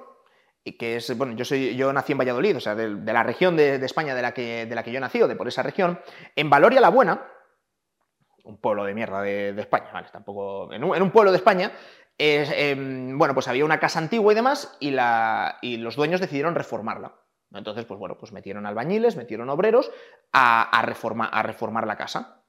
que 0.64 0.96
es, 0.96 1.16
bueno, 1.16 1.34
yo, 1.34 1.44
soy, 1.44 1.76
yo 1.76 1.92
nací 1.92 2.12
en 2.12 2.18
Valladolid, 2.18 2.56
o 2.56 2.60
sea, 2.60 2.74
de, 2.74 2.88
la 3.12 3.22
región 3.22 3.56
de, 3.56 3.76
España 3.76 4.14
de 4.14 4.22
la, 4.22 4.34
que, 4.34 4.66
de 4.66 4.74
la 4.74 4.82
que 4.82 4.92
yo 4.92 5.00
nací, 5.00 5.22
o 5.22 5.28
de 5.28 5.36
por 5.36 5.48
esa 5.48 5.62
región, 5.62 6.00
en 6.36 6.50
Valoria 6.50 6.80
la 6.80 6.90
Buena, 6.90 7.26
un 8.44 8.60
pueblo 8.60 8.84
de 8.84 8.94
mierda 8.94 9.22
de, 9.22 9.58
España, 9.58 9.90
vale, 9.92 10.08
tampoco, 10.12 10.72
en 10.72 10.84
un, 10.84 11.10
pueblo 11.10 11.30
de 11.30 11.38
España, 11.38 11.72
em, 12.18 13.16
bueno, 13.16 13.34
pues 13.34 13.48
había 13.48 13.64
una 13.64 13.80
casa 13.80 13.98
antigua 13.98 14.32
y 14.32 14.36
demás, 14.36 14.76
y, 14.80 14.90
la, 14.90 15.58
y 15.62 15.78
los 15.78 15.96
dueños 15.96 16.20
decidieron 16.20 16.54
reformarla. 16.54 17.14
Entonces, 17.52 17.86
pues 17.86 17.98
bueno, 17.98 18.18
pues 18.18 18.32
metieron 18.32 18.66
albañiles, 18.66 19.16
metieron 19.16 19.48
obreros 19.48 19.90
a, 20.32 20.62
a, 20.62 20.80
a 20.80 21.42
reformar 21.42 21.86
la 21.86 21.96
casa. 21.96 22.44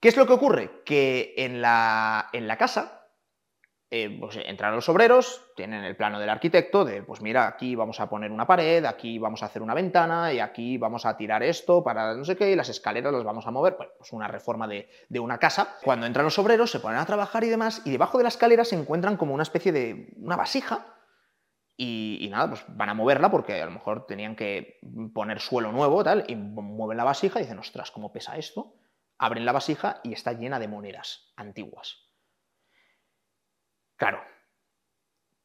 ¿Qué 0.00 0.08
es 0.08 0.16
lo 0.16 0.26
que 0.26 0.32
ocurre? 0.32 0.82
Que 0.84 1.34
en 1.36 1.60
la, 1.60 2.28
en 2.32 2.48
la 2.48 2.56
casa 2.56 3.05
eh, 3.88 4.16
pues 4.18 4.36
entran 4.44 4.74
los 4.74 4.88
obreros, 4.88 5.44
tienen 5.54 5.84
el 5.84 5.94
plano 5.94 6.18
del 6.18 6.28
arquitecto 6.28 6.84
de, 6.84 7.04
pues 7.04 7.20
mira, 7.20 7.46
aquí 7.46 7.76
vamos 7.76 8.00
a 8.00 8.08
poner 8.08 8.32
una 8.32 8.44
pared, 8.44 8.84
aquí 8.84 9.20
vamos 9.20 9.44
a 9.44 9.46
hacer 9.46 9.62
una 9.62 9.74
ventana 9.74 10.32
y 10.32 10.40
aquí 10.40 10.76
vamos 10.76 11.06
a 11.06 11.16
tirar 11.16 11.44
esto 11.44 11.84
para 11.84 12.14
no 12.14 12.24
sé 12.24 12.36
qué 12.36 12.50
y 12.50 12.56
las 12.56 12.68
escaleras 12.68 13.12
las 13.12 13.22
vamos 13.22 13.46
a 13.46 13.52
mover, 13.52 13.76
pues 13.76 14.12
una 14.12 14.26
reforma 14.26 14.66
de, 14.66 14.88
una 15.20 15.38
casa. 15.38 15.76
Cuando 15.84 16.04
entran 16.04 16.24
los 16.24 16.36
obreros 16.40 16.72
se 16.72 16.80
ponen 16.80 16.98
a 16.98 17.06
trabajar 17.06 17.44
y 17.44 17.48
demás 17.48 17.82
y 17.84 17.92
debajo 17.92 18.18
de 18.18 18.24
la 18.24 18.28
escalera 18.28 18.64
se 18.64 18.74
encuentran 18.74 19.16
como 19.16 19.34
una 19.34 19.44
especie 19.44 19.70
de 19.70 20.12
una 20.16 20.34
vasija 20.34 20.84
y, 21.76 22.18
y, 22.22 22.28
nada, 22.28 22.48
pues 22.48 22.64
van 22.66 22.88
a 22.88 22.94
moverla 22.94 23.30
porque 23.30 23.62
a 23.62 23.66
lo 23.66 23.70
mejor 23.70 24.06
tenían 24.06 24.34
que 24.34 24.80
poner 25.14 25.38
suelo 25.38 25.70
nuevo 25.70 26.02
tal 26.02 26.24
y 26.26 26.34
mueven 26.34 26.96
la 26.96 27.04
vasija 27.04 27.38
y 27.38 27.42
dicen, 27.42 27.60
ostras, 27.60 27.92
¿cómo 27.92 28.12
pesa 28.12 28.36
esto? 28.36 28.74
Abren 29.16 29.44
la 29.44 29.52
vasija 29.52 30.00
y 30.02 30.12
está 30.12 30.32
llena 30.32 30.58
de 30.58 30.66
monedas 30.66 31.32
antiguas. 31.36 32.05
Claro, 33.96 34.20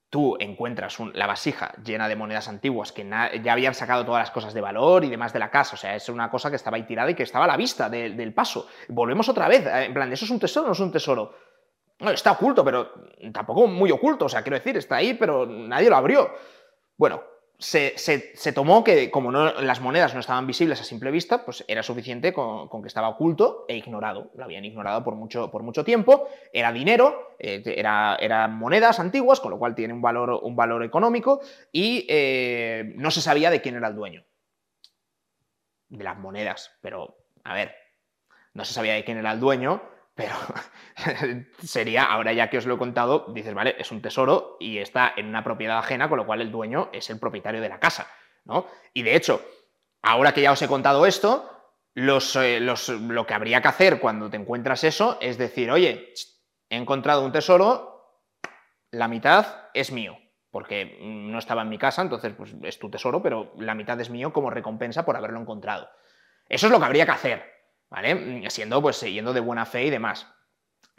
tú 0.10 0.36
encuentras 0.40 1.00
la 1.14 1.26
vasija 1.26 1.74
llena 1.84 2.10
de 2.10 2.18
monedas 2.18 2.50
antiguas 2.50 2.92
que 2.92 3.10
ya 3.10 3.54
habían 3.54 3.74
sacado 3.74 4.06
todas 4.06 4.22
las 4.22 4.32
cosas 4.32 4.54
de 4.54 4.60
valor 4.60 5.06
y 5.06 5.10
demás 5.10 5.32
de 5.32 5.40
la 5.40 5.50
casa, 5.50 5.76
o 5.76 5.78
sea, 5.78 5.96
es 5.96 6.10
una 6.10 6.30
cosa 6.30 6.50
que 6.50 6.58
estaba 6.58 6.76
ahí 6.76 6.84
tirada 6.84 7.10
y 7.10 7.16
que 7.16 7.24
estaba 7.24 7.46
a 7.46 7.48
la 7.48 7.58
vista 7.58 7.90
del 7.90 8.34
paso. 8.34 8.68
Volvemos 8.90 9.28
otra 9.30 9.48
vez, 9.48 9.66
eh, 9.66 9.86
en 9.86 9.94
plan, 9.94 10.12
¿eso 10.12 10.26
es 10.26 10.32
un 10.32 10.40
tesoro 10.40 10.66
o 10.66 10.68
no 10.68 10.74
es 10.74 10.80
un 10.82 10.92
tesoro? 10.92 11.34
No, 12.00 12.12
está 12.12 12.34
oculto, 12.34 12.66
pero 12.66 12.92
tampoco 13.32 13.68
muy 13.68 13.90
oculto, 13.92 14.26
o 14.26 14.30
sea, 14.30 14.42
quiero 14.42 14.58
decir, 14.58 14.76
está 14.76 14.98
ahí, 14.98 15.14
pero 15.14 15.46
nadie 15.46 15.90
lo 15.90 15.96
abrió. 15.96 16.34
Bueno, 16.98 17.24
se, 17.62 18.54
tomó 18.54 18.84
que 18.84 19.12
como 19.12 19.32
las 19.32 19.82
monedas 19.82 20.14
no 20.16 20.20
estaban 20.20 20.48
visibles 20.48 20.82
a 20.82 20.84
simple 20.84 21.12
vista, 21.12 21.46
pues 21.46 21.64
era 21.68 21.84
suficiente 21.84 22.34
con, 22.34 22.82
que 22.82 22.88
estaba 22.88 23.10
oculto 23.10 23.66
e 23.68 23.78
ignorado. 23.78 24.32
Lo 24.36 24.44
habían 24.44 24.66
ignorado 24.66 25.04
por 25.04 25.16
mucho, 25.16 25.84
tiempo. 25.84 26.28
Era 26.52 26.72
dinero, 26.72 27.36
eh, 27.38 27.62
era, 27.66 28.18
eran 28.20 28.58
monedas 28.58 29.00
antiguas, 29.00 29.40
con 29.40 29.52
lo 29.52 29.60
cual 29.60 29.76
tiene 29.76 29.94
un 29.94 30.02
valor, 30.02 30.40
un 30.42 30.56
valor 30.56 30.84
económico 30.84 31.42
y 31.72 32.06
eh, 32.10 32.94
no 32.96 33.12
se 33.12 33.22
sabía 33.22 33.52
de 33.52 33.62
quién 33.62 33.76
era 33.76 33.90
el 33.90 33.96
dueño 33.96 34.26
de 35.90 36.04
las 36.04 36.18
monedas. 36.18 36.72
Pero, 36.82 37.16
a 37.44 37.54
ver, 37.54 37.76
no 38.54 38.66
se 38.66 38.74
sabía 38.74 38.96
de 38.96 39.04
quién 39.04 39.18
era 39.18 39.32
el 39.34 39.40
dueño, 39.40 39.84
pero 40.16 40.36
sería, 41.64 42.04
ahora 42.04 42.34
ya 42.34 42.50
que 42.50 42.58
os 42.58 42.66
lo 42.66 42.76
he 42.76 42.78
contado, 42.78 43.28
dices, 43.30 43.54
vale, 43.54 43.76
es 43.78 43.92
un 43.92 44.02
tesoro 44.02 44.58
y 44.60 44.78
está 44.78 45.14
en 45.16 45.28
una 45.28 45.44
propiedad 45.44 45.80
ajena, 45.80 46.10
con 46.10 46.18
lo 46.18 46.26
cual 46.26 46.42
el 46.42 46.52
dueño 46.52 46.90
es 46.94 47.10
el 47.10 47.20
propietario 47.20 47.62
de 47.62 47.70
la 47.70 47.80
casa, 47.80 48.08
¿no? 48.46 48.68
Y 48.94 49.04
de 49.04 49.16
hecho, 49.16 49.42
ahora 50.02 50.34
que 50.34 50.42
ya 50.42 50.52
os 50.52 50.62
he 50.62 50.68
contado 50.68 51.06
esto, 51.06 51.50
eh, 51.94 52.60
lo 52.62 53.26
que 53.26 53.34
habría 53.34 53.62
que 53.62 53.68
hacer 53.68 54.00
cuando 54.00 54.30
te 54.30 54.38
encuentras 54.38 54.84
eso 54.84 55.18
es 55.22 55.38
decir, 55.38 55.72
oye, 55.72 56.14
he 56.70 56.78
encontrado 56.78 57.26
un 57.26 57.32
tesoro, 57.32 58.22
la 58.92 59.08
mitad 59.08 59.70
es 59.74 59.92
mío, 59.92 60.18
porque 60.52 60.98
no 61.02 61.38
estaba 61.38 61.64
en 61.64 61.70
mi 61.70 61.78
casa, 61.78 62.02
entonces 62.02 62.34
pues, 62.38 62.56
es 62.64 62.80
tu 62.80 62.90
tesoro, 62.90 63.22
pero 63.22 63.54
la 63.58 63.76
mitad 63.76 64.00
es 64.00 64.10
mío 64.10 64.32
como 64.32 64.50
recompensa 64.50 65.06
por 65.06 65.18
haberlo 65.18 65.40
encontrado. 65.40 65.90
Eso 66.48 66.68
es 66.68 66.72
lo 66.72 66.80
que 66.80 66.86
habría 66.86 67.06
que 67.06 67.12
hacer. 67.12 67.61
¿Vale? 67.92 68.50
Siendo, 68.50 68.82
pues, 68.82 69.02
yendo 69.02 69.34
de 69.34 69.42
buena 69.42 69.66
fe 69.66 69.84
y 69.84 69.90
demás. 69.92 70.28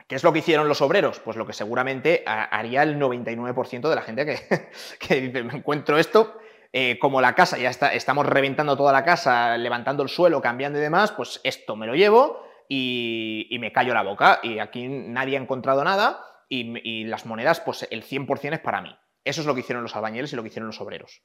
¿Qué 0.06 0.14
es 0.14 0.22
lo 0.22 0.32
que 0.32 0.40
hicieron 0.40 0.68
los 0.68 0.82
obreros? 0.82 1.20
Pues 1.20 1.36
lo 1.36 1.46
que 1.46 1.54
seguramente 1.54 2.22
haría 2.26 2.82
el 2.82 2.98
99% 3.00 3.88
de 3.88 3.94
la 3.94 4.02
gente 4.02 4.26
que, 5.00 5.20
dice, 5.20 5.42
me 5.42 5.54
encuentro 5.54 5.98
esto, 5.98 6.38
eh, 6.72 6.98
como 6.98 7.20
la 7.20 7.34
casa 7.34 7.56
ya 7.56 7.70
está, 7.70 7.94
estamos 7.94 8.26
reventando 8.26 8.76
toda 8.76 8.92
la 8.92 9.04
casa, 9.04 9.56
levantando 9.56 10.02
el 10.02 10.10
suelo, 10.10 10.42
cambiando 10.42 10.78
y 10.78 10.82
demás, 10.82 11.12
pues 11.12 11.40
esto 11.44 11.76
me 11.76 11.86
lo 11.86 11.94
llevo 11.94 12.44
y, 12.68 13.56
me 13.58 13.72
callo 13.72 13.94
la 13.94 14.02
boca. 14.02 14.40
Y 14.42 14.58
aquí 14.58 14.86
nadie 14.86 15.38
ha 15.38 15.40
encontrado 15.40 15.82
nada 15.82 16.20
y, 16.48 16.78
y 16.86 17.04
las 17.04 17.24
monedas, 17.24 17.60
pues 17.60 17.88
el 17.90 18.04
100% 18.04 18.52
es 18.52 18.60
para 18.60 18.82
mí. 18.82 18.94
Eso 19.24 19.40
es 19.40 19.46
lo 19.46 19.54
que 19.54 19.60
hicieron 19.60 19.82
los 19.82 19.96
albañiles 19.96 20.32
y 20.32 20.36
lo 20.36 20.42
que 20.42 20.48
hicieron 20.48 20.66
los 20.66 20.80
obreros. 20.80 21.22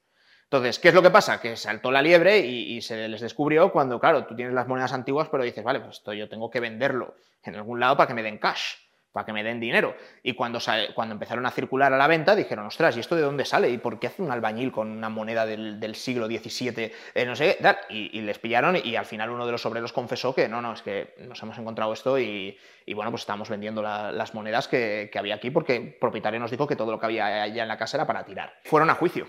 Entonces, 0.50 0.80
¿qué 0.80 0.88
es 0.88 0.94
lo 0.94 1.02
que 1.02 1.10
pasa? 1.10 1.42
Que 1.42 1.58
saltó 1.58 1.92
la 1.92 2.02
liebre 2.02 2.40
y, 2.40 2.82
se 2.82 3.10
les 3.10 3.20
descubrió 3.20 3.70
cuando, 3.70 4.00
claro, 4.00 4.26
tú 4.26 4.34
tienes 4.34 4.54
las 4.54 4.66
monedas 4.66 4.94
antiguas, 4.94 5.28
pero 5.30 5.44
dices, 5.44 5.62
vale, 5.62 5.82
pues 5.82 5.98
esto 5.98 6.14
yo 6.14 6.30
tengo 6.30 6.50
que 6.50 6.62
venderlo 6.62 7.16
en 7.44 7.56
algún 7.56 7.82
lado 7.82 7.98
para 7.98 8.08
que 8.08 8.14
me 8.14 8.24
den 8.24 8.38
cash, 8.38 8.76
para 9.12 9.26
que 9.26 9.34
me 9.34 9.44
den 9.44 9.60
dinero. 9.60 9.98
Y 10.24 10.36
cuando, 10.36 10.60
cuando 10.96 11.16
empezaron 11.16 11.46
a 11.46 11.52
circular 11.52 11.92
a 11.92 11.98
la 11.98 12.08
venta, 12.08 12.34
dijeron, 12.34 12.66
ostras, 12.66 12.96
¿y 12.96 13.02
esto 13.02 13.18
de 13.18 13.24
dónde 13.24 13.44
sale? 13.44 13.70
¿Y 13.70 13.78
por 13.78 14.00
qué 14.00 14.08
hace 14.08 14.22
un 14.22 14.32
albañil 14.32 14.72
con 14.72 14.90
una 14.90 15.10
moneda 15.10 15.46
del, 15.46 15.96
siglo 15.96 16.28
XVII? 16.28 16.94
Eh, 17.14 17.26
no 17.26 17.36
sé. 17.36 17.58
Y, 17.90 18.22
les 18.22 18.40
pillaron 18.40 18.78
y 18.82 18.96
al 18.96 19.06
final 19.06 19.32
uno 19.32 19.46
de 19.46 19.52
los 19.52 19.66
obreros 19.66 19.92
confesó 19.92 20.34
que 20.34 20.48
no, 20.48 20.62
no, 20.62 20.72
es 20.72 20.82
que 20.82 21.14
nos 21.28 21.44
hemos 21.44 21.58
encontrado 21.58 21.92
esto 21.92 22.18
y, 22.18 22.58
bueno, 22.96 23.12
pues 23.12 23.24
estamos 23.24 23.50
vendiendo 23.50 23.82
las 23.82 24.34
monedas 24.34 24.70
que, 24.70 25.10
que 25.12 25.20
había 25.20 25.36
aquí 25.36 25.52
porque 25.52 25.76
el 25.76 25.94
propietario 25.96 26.40
nos 26.40 26.52
dijo 26.52 26.66
que 26.66 26.78
todo 26.78 26.94
lo 26.94 27.00
que 27.02 27.06
había 27.06 27.44
allá 27.44 27.64
en 27.64 27.68
la 27.68 27.78
casa 27.78 27.98
era 27.98 28.08
para 28.08 28.24
tirar. 28.24 28.62
Fueron 28.64 28.90
a 28.90 28.94
juicio 28.94 29.28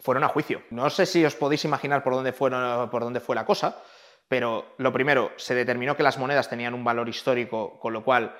fueron 0.00 0.24
a 0.24 0.28
juicio. 0.28 0.62
No 0.70 0.90
sé 0.90 1.06
si 1.06 1.24
os 1.24 1.36
podéis 1.36 1.64
imaginar 1.64 2.02
por 2.02 2.14
dónde, 2.14 2.32
fueron, 2.32 2.90
por 2.90 3.02
dónde 3.02 3.20
fue 3.20 3.36
la 3.36 3.44
cosa, 3.44 3.82
pero 4.28 4.74
lo 4.78 4.92
primero, 4.92 5.32
se 5.36 5.54
determinó 5.54 5.96
que 5.96 6.02
las 6.02 6.18
monedas 6.18 6.48
tenían 6.48 6.74
un 6.74 6.84
valor 6.84 7.08
histórico, 7.08 7.78
con 7.78 7.92
lo 7.92 8.04
cual 8.04 8.36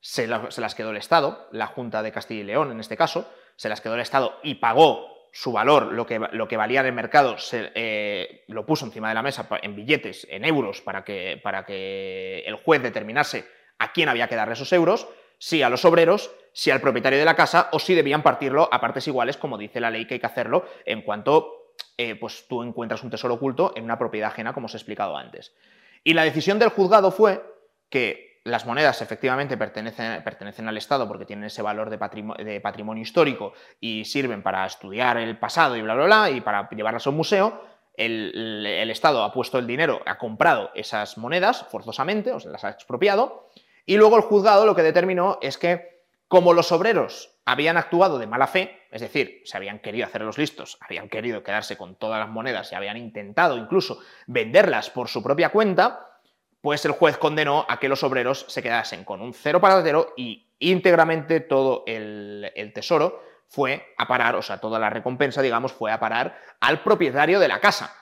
se, 0.00 0.26
las 0.26 0.74
quedó 0.74 0.90
el 0.90 0.96
Estado, 0.96 1.48
la 1.52 1.66
Junta 1.66 2.02
de 2.02 2.12
Castilla 2.12 2.40
y 2.40 2.44
León 2.44 2.70
en 2.70 2.80
este 2.80 2.96
caso, 2.96 3.30
se 3.56 3.68
las 3.68 3.80
quedó 3.80 3.94
el 3.94 4.00
Estado 4.00 4.38
y 4.42 4.56
pagó 4.56 5.08
su 5.32 5.52
valor, 5.52 5.92
lo 5.92 6.06
que, 6.06 6.18
lo 6.18 6.48
valía 6.48 6.80
en 6.80 6.86
el 6.86 6.92
mercado, 6.92 7.36
eh, 7.52 8.44
lo 8.48 8.66
puso 8.66 8.84
encima 8.84 9.08
de 9.08 9.14
la 9.14 9.22
mesa 9.22 9.48
en 9.62 9.76
billetes, 9.76 10.26
en 10.28 10.44
euros, 10.44 10.80
para 10.80 11.04
que, 11.04 11.40
para 11.42 11.64
que 11.64 12.40
el 12.46 12.56
juez 12.56 12.82
determinase 12.82 13.46
a 13.78 13.92
quién 13.92 14.08
había 14.08 14.28
que 14.28 14.36
darle 14.36 14.54
esos 14.54 14.72
euros, 14.72 15.08
sí 15.38 15.62
a 15.62 15.70
los 15.70 15.84
obreros, 15.84 16.32
sí 16.52 16.70
al 16.70 16.80
propietario 16.80 17.18
de 17.18 17.24
la 17.24 17.36
casa 17.36 17.68
o 17.72 17.78
si 17.78 17.94
debían 17.94 18.22
partirlo 18.22 18.68
a 18.72 18.80
partes 18.80 19.06
iguales, 19.06 19.36
como 19.36 19.58
dice 19.58 19.80
la 19.80 19.90
ley 19.90 20.06
que 20.06 20.14
hay 20.14 20.20
que 20.20 20.26
hacerlo 20.26 20.64
en 20.84 21.02
cuanto 21.02 21.74
eh, 21.96 22.16
pues 22.16 22.46
tú 22.48 22.62
encuentras 22.62 23.02
un 23.02 23.10
tesoro 23.10 23.34
oculto 23.34 23.72
en 23.76 23.84
una 23.84 23.98
propiedad 23.98 24.30
ajena, 24.30 24.52
como 24.52 24.66
os 24.66 24.74
he 24.74 24.78
explicado 24.78 25.16
antes. 25.16 25.54
Y 26.02 26.14
la 26.14 26.24
decisión 26.24 26.58
del 26.58 26.70
juzgado 26.70 27.10
fue 27.10 27.44
que 27.88 28.40
las 28.44 28.64
monedas 28.64 29.02
efectivamente 29.02 29.56
pertenecen, 29.56 30.22
pertenecen 30.24 30.66
al 30.66 30.76
Estado 30.76 31.06
porque 31.06 31.26
tienen 31.26 31.44
ese 31.44 31.62
valor 31.62 31.90
de, 31.90 31.98
patrimonio, 31.98 33.02
histórico 33.02 33.52
y 33.80 34.04
sirven 34.06 34.42
para 34.42 34.64
estudiar 34.64 35.18
el 35.18 35.38
pasado 35.38 35.76
y 35.76 35.82
bla, 35.82 35.94
bla, 35.94 36.04
bla, 36.06 36.30
y 36.30 36.40
para 36.40 36.68
llevarlas 36.70 37.06
a 37.06 37.10
un 37.10 37.16
museo. 37.16 37.62
El, 37.94 38.64
el, 38.64 38.90
Estado 38.90 39.22
ha 39.22 39.32
puesto 39.32 39.58
el 39.58 39.66
dinero, 39.66 40.00
ha 40.06 40.16
comprado 40.16 40.70
esas 40.74 41.18
monedas 41.18 41.66
forzosamente, 41.70 42.32
o 42.32 42.40
sea, 42.40 42.50
las 42.50 42.64
ha 42.64 42.70
expropiado, 42.70 43.50
y 43.84 43.98
luego 43.98 44.16
el 44.16 44.22
juzgado 44.22 44.64
lo 44.64 44.74
que 44.74 44.82
determinó 44.82 45.38
es 45.42 45.58
que, 45.58 45.89
como 46.30 46.52
los 46.52 46.70
obreros 46.70 47.34
habían 47.44 47.76
actuado 47.76 48.20
de 48.20 48.28
mala 48.28 48.46
fe, 48.46 48.84
es 48.92 49.00
decir, 49.00 49.42
se 49.44 49.56
habían 49.56 49.80
querido 49.80 50.06
hacer 50.06 50.22
los 50.22 50.38
listos, 50.38 50.78
habían 50.80 51.08
querido 51.08 51.42
quedarse 51.42 51.76
con 51.76 51.96
todas 51.96 52.20
las 52.20 52.28
monedas 52.28 52.70
y 52.70 52.76
habían 52.76 52.96
intentado 52.96 53.58
incluso 53.58 53.98
venderlas 54.28 54.90
por 54.90 55.08
su 55.08 55.24
propia 55.24 55.48
cuenta, 55.48 56.20
pues 56.60 56.84
el 56.84 56.92
juez 56.92 57.18
condenó 57.18 57.66
a 57.68 57.80
que 57.80 57.88
los 57.88 58.04
obreros 58.04 58.46
se 58.46 58.62
quedasen 58.62 59.02
con 59.02 59.20
un 59.22 59.34
cero 59.34 59.60
paradero 59.60 60.14
y 60.16 60.46
íntegramente 60.60 61.40
todo 61.40 61.82
el, 61.88 62.52
tesoro 62.76 63.24
fue 63.48 63.92
a 63.98 64.06
parar, 64.06 64.36
o 64.36 64.42
sea, 64.42 64.58
toda 64.58 64.78
la 64.78 64.88
recompensa, 64.88 65.42
digamos, 65.42 65.72
fue 65.72 65.90
a 65.90 65.98
parar 65.98 66.38
al 66.60 66.84
propietario 66.84 67.40
de 67.40 67.48
la 67.48 67.58
casa. 67.58 67.92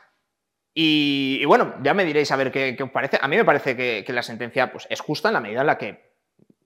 Y, 0.75 1.43
bueno, 1.47 1.77
ya 1.83 1.95
me 1.95 2.05
diréis 2.05 2.31
a 2.31 2.37
ver 2.37 2.53
qué, 2.53 2.77
os 2.79 2.91
parece. 2.91 3.19
A 3.23 3.27
mí 3.27 3.37
me 3.38 3.47
parece 3.47 3.75
que, 3.75 4.05
la 4.12 4.23
sentencia 4.23 4.71
pues, 4.71 4.87
es 4.91 5.01
justa 5.01 5.29
en 5.29 5.33
la 5.33 5.41
medida 5.41 5.62
en 5.62 5.67
la 5.67 5.79
que 5.79 6.08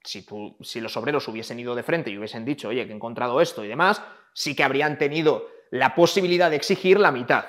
si, 0.04 0.26
si 0.60 0.80
los 0.80 0.96
obreros 0.96 1.28
hubiesen 1.28 1.60
ido 1.60 1.74
de 1.74 1.82
frente 1.82 2.10
y 2.10 2.18
hubiesen 2.18 2.44
dicho, 2.44 2.68
oye, 2.68 2.84
que 2.86 2.92
he 2.92 2.96
encontrado 2.96 3.40
esto 3.40 3.64
y 3.64 3.68
demás, 3.68 4.02
sí 4.32 4.54
que 4.54 4.64
habrían 4.64 4.98
tenido 4.98 5.46
la 5.70 5.94
posibilidad 5.94 6.50
de 6.50 6.56
exigir 6.56 7.00
la 7.00 7.12
mitad. 7.12 7.44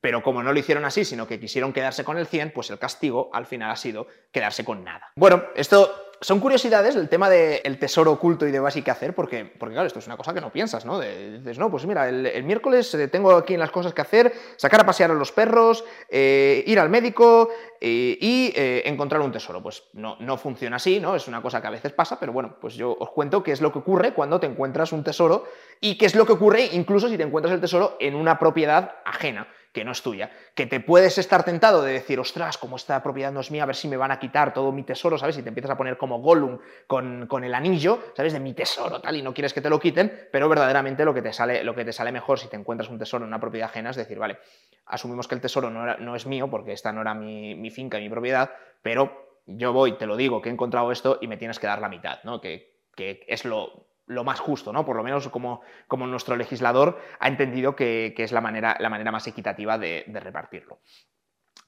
Pero 0.00 0.22
como 0.22 0.42
no 0.42 0.52
lo 0.52 0.58
hicieron 0.58 0.84
así, 0.84 1.04
sino 1.04 1.26
que 1.26 1.40
quisieron 1.40 1.72
quedarse 1.72 2.04
con 2.04 2.18
el 2.18 2.26
100, 2.26 2.52
pues 2.52 2.68
el 2.70 2.78
castigo 2.78 3.30
al 3.32 3.46
final 3.46 3.70
ha 3.70 3.76
sido 3.76 4.06
quedarse 4.30 4.64
con 4.64 4.84
nada. 4.84 5.10
Bueno, 5.16 5.44
esto 5.56 6.12
son 6.24 6.40
curiosidades, 6.40 6.96
el 6.96 7.10
tema 7.10 7.28
del 7.28 7.78
tesoro 7.78 8.12
oculto 8.12 8.46
y 8.46 8.50
de 8.50 8.82
qué 8.82 8.90
hacer, 8.90 9.14
porque, 9.14 9.44
porque 9.44 9.74
claro, 9.74 9.86
esto 9.86 9.98
es 9.98 10.06
una 10.06 10.16
cosa 10.16 10.32
que 10.32 10.40
no 10.40 10.50
piensas, 10.50 10.86
¿no? 10.86 10.98
dices, 10.98 11.58
no, 11.58 11.70
pues 11.70 11.84
mira, 11.84 12.08
el, 12.08 12.42
miércoles 12.44 12.94
eh, 12.94 13.08
tengo 13.08 13.32
aquí 13.32 13.58
las 13.58 13.70
cosas 13.70 13.92
que 13.92 14.00
hacer, 14.00 14.32
sacar 14.56 14.80
a 14.80 14.86
pasear 14.86 15.10
a 15.10 15.14
los 15.14 15.32
perros, 15.32 15.84
eh, 16.08 16.64
ir 16.66 16.80
al 16.80 16.88
médico 16.88 17.50
eh, 17.78 18.16
y 18.18 18.54
encontrar 18.88 19.20
un 19.20 19.32
tesoro. 19.32 19.62
Pues 19.62 19.82
no, 19.92 20.16
no 20.18 20.38
funciona 20.38 20.76
así, 20.76 20.98
¿no? 20.98 21.14
Es 21.14 21.28
una 21.28 21.42
cosa 21.42 21.60
que 21.60 21.66
a 21.66 21.70
veces 21.70 21.92
pasa, 21.92 22.18
pero 22.18 22.32
bueno, 22.32 22.56
pues 22.58 22.74
yo 22.74 22.96
os 22.98 23.10
cuento 23.10 23.42
qué 23.42 23.52
es 23.52 23.60
lo 23.60 23.70
que 23.70 23.80
ocurre 23.80 24.14
cuando 24.14 24.40
te 24.40 24.46
encuentras 24.46 24.92
un 24.92 25.04
tesoro 25.04 25.44
y 25.78 25.98
qué 25.98 26.06
es 26.06 26.14
lo 26.14 26.24
que 26.24 26.32
ocurre 26.32 26.70
incluso 26.72 27.06
si 27.10 27.18
te 27.18 27.22
encuentras 27.22 27.54
el 27.54 27.60
tesoro 27.60 27.98
en 28.00 28.14
una 28.14 28.38
propiedad 28.38 28.94
ajena 29.04 29.46
que 29.74 29.84
no 29.84 29.90
es 29.90 30.02
tuya, 30.02 30.30
que 30.54 30.66
te 30.66 30.78
puedes 30.78 31.18
estar 31.18 31.44
tentado 31.44 31.82
de 31.82 31.92
decir, 31.92 32.20
ostras, 32.20 32.56
como 32.56 32.76
esta 32.76 33.02
propiedad 33.02 33.32
no 33.32 33.40
es 33.40 33.50
mía, 33.50 33.64
a 33.64 33.66
ver 33.66 33.74
si 33.74 33.88
me 33.88 33.96
van 33.96 34.12
a 34.12 34.20
quitar 34.20 34.54
todo 34.54 34.70
mi 34.70 34.84
tesoro, 34.84 35.18
¿sabes? 35.18 35.36
Y 35.36 35.42
te 35.42 35.48
empiezas 35.48 35.72
a 35.72 35.76
poner 35.76 35.98
como 35.98 36.20
Gollum 36.20 36.60
con, 36.86 37.26
con, 37.26 37.42
el 37.42 37.52
anillo, 37.52 37.98
¿sabes? 38.16 38.32
De 38.32 38.38
mi 38.38 38.54
tesoro, 38.54 39.00
tal, 39.00 39.16
y 39.16 39.22
no 39.22 39.34
quieres 39.34 39.52
que 39.52 39.60
te 39.60 39.68
lo 39.68 39.80
quiten, 39.80 40.28
pero 40.30 40.48
verdaderamente 40.48 41.04
lo 41.04 41.12
que 41.12 41.22
te 41.22 41.32
sale, 41.32 41.64
lo 41.64 41.74
que 41.74 41.84
te 41.84 41.92
sale 41.92 42.12
mejor 42.12 42.38
si 42.38 42.46
te 42.46 42.54
encuentras 42.54 42.88
un 42.88 43.00
tesoro 43.00 43.24
en 43.24 43.28
una 43.28 43.40
propiedad 43.40 43.68
ajena 43.68 43.90
es 43.90 43.96
decir, 43.96 44.16
vale, 44.16 44.38
asumimos 44.86 45.26
que 45.26 45.34
el 45.34 45.40
tesoro 45.40 45.70
no, 45.70 45.96
no 45.98 46.14
es 46.14 46.24
mío, 46.24 46.48
porque 46.48 46.72
esta 46.72 46.92
no 46.92 47.00
era 47.00 47.12
mi, 47.12 47.56
mi 47.56 47.72
finca, 47.72 47.98
mi 47.98 48.08
propiedad, 48.08 48.52
pero 48.80 49.40
yo 49.46 49.72
voy, 49.72 49.98
te 49.98 50.06
lo 50.06 50.16
digo, 50.16 50.40
que 50.40 50.50
he 50.50 50.52
encontrado 50.52 50.92
esto 50.92 51.18
y 51.20 51.26
me 51.26 51.36
tienes 51.36 51.58
que 51.58 51.66
dar 51.66 51.80
la 51.80 51.88
mitad, 51.88 52.22
¿no? 52.22 52.40
Que, 52.40 52.78
que 52.94 53.24
es 53.26 53.44
lo 53.44 53.88
lo 54.06 54.24
más 54.24 54.40
justo, 54.40 54.72
¿no? 54.72 54.84
Por 54.84 54.96
lo 54.96 55.02
menos 55.02 55.28
como, 55.28 55.62
como 55.88 56.06
nuestro 56.06 56.36
legislador 56.36 56.98
ha 57.18 57.28
entendido 57.28 57.74
que, 57.74 58.14
es 58.16 58.32
la 58.32 58.40
manera, 58.40 58.76
la 58.80 58.90
manera, 58.90 59.12
más 59.12 59.26
equitativa 59.26 59.78
de, 59.78 60.04
repartirlo. 60.12 60.80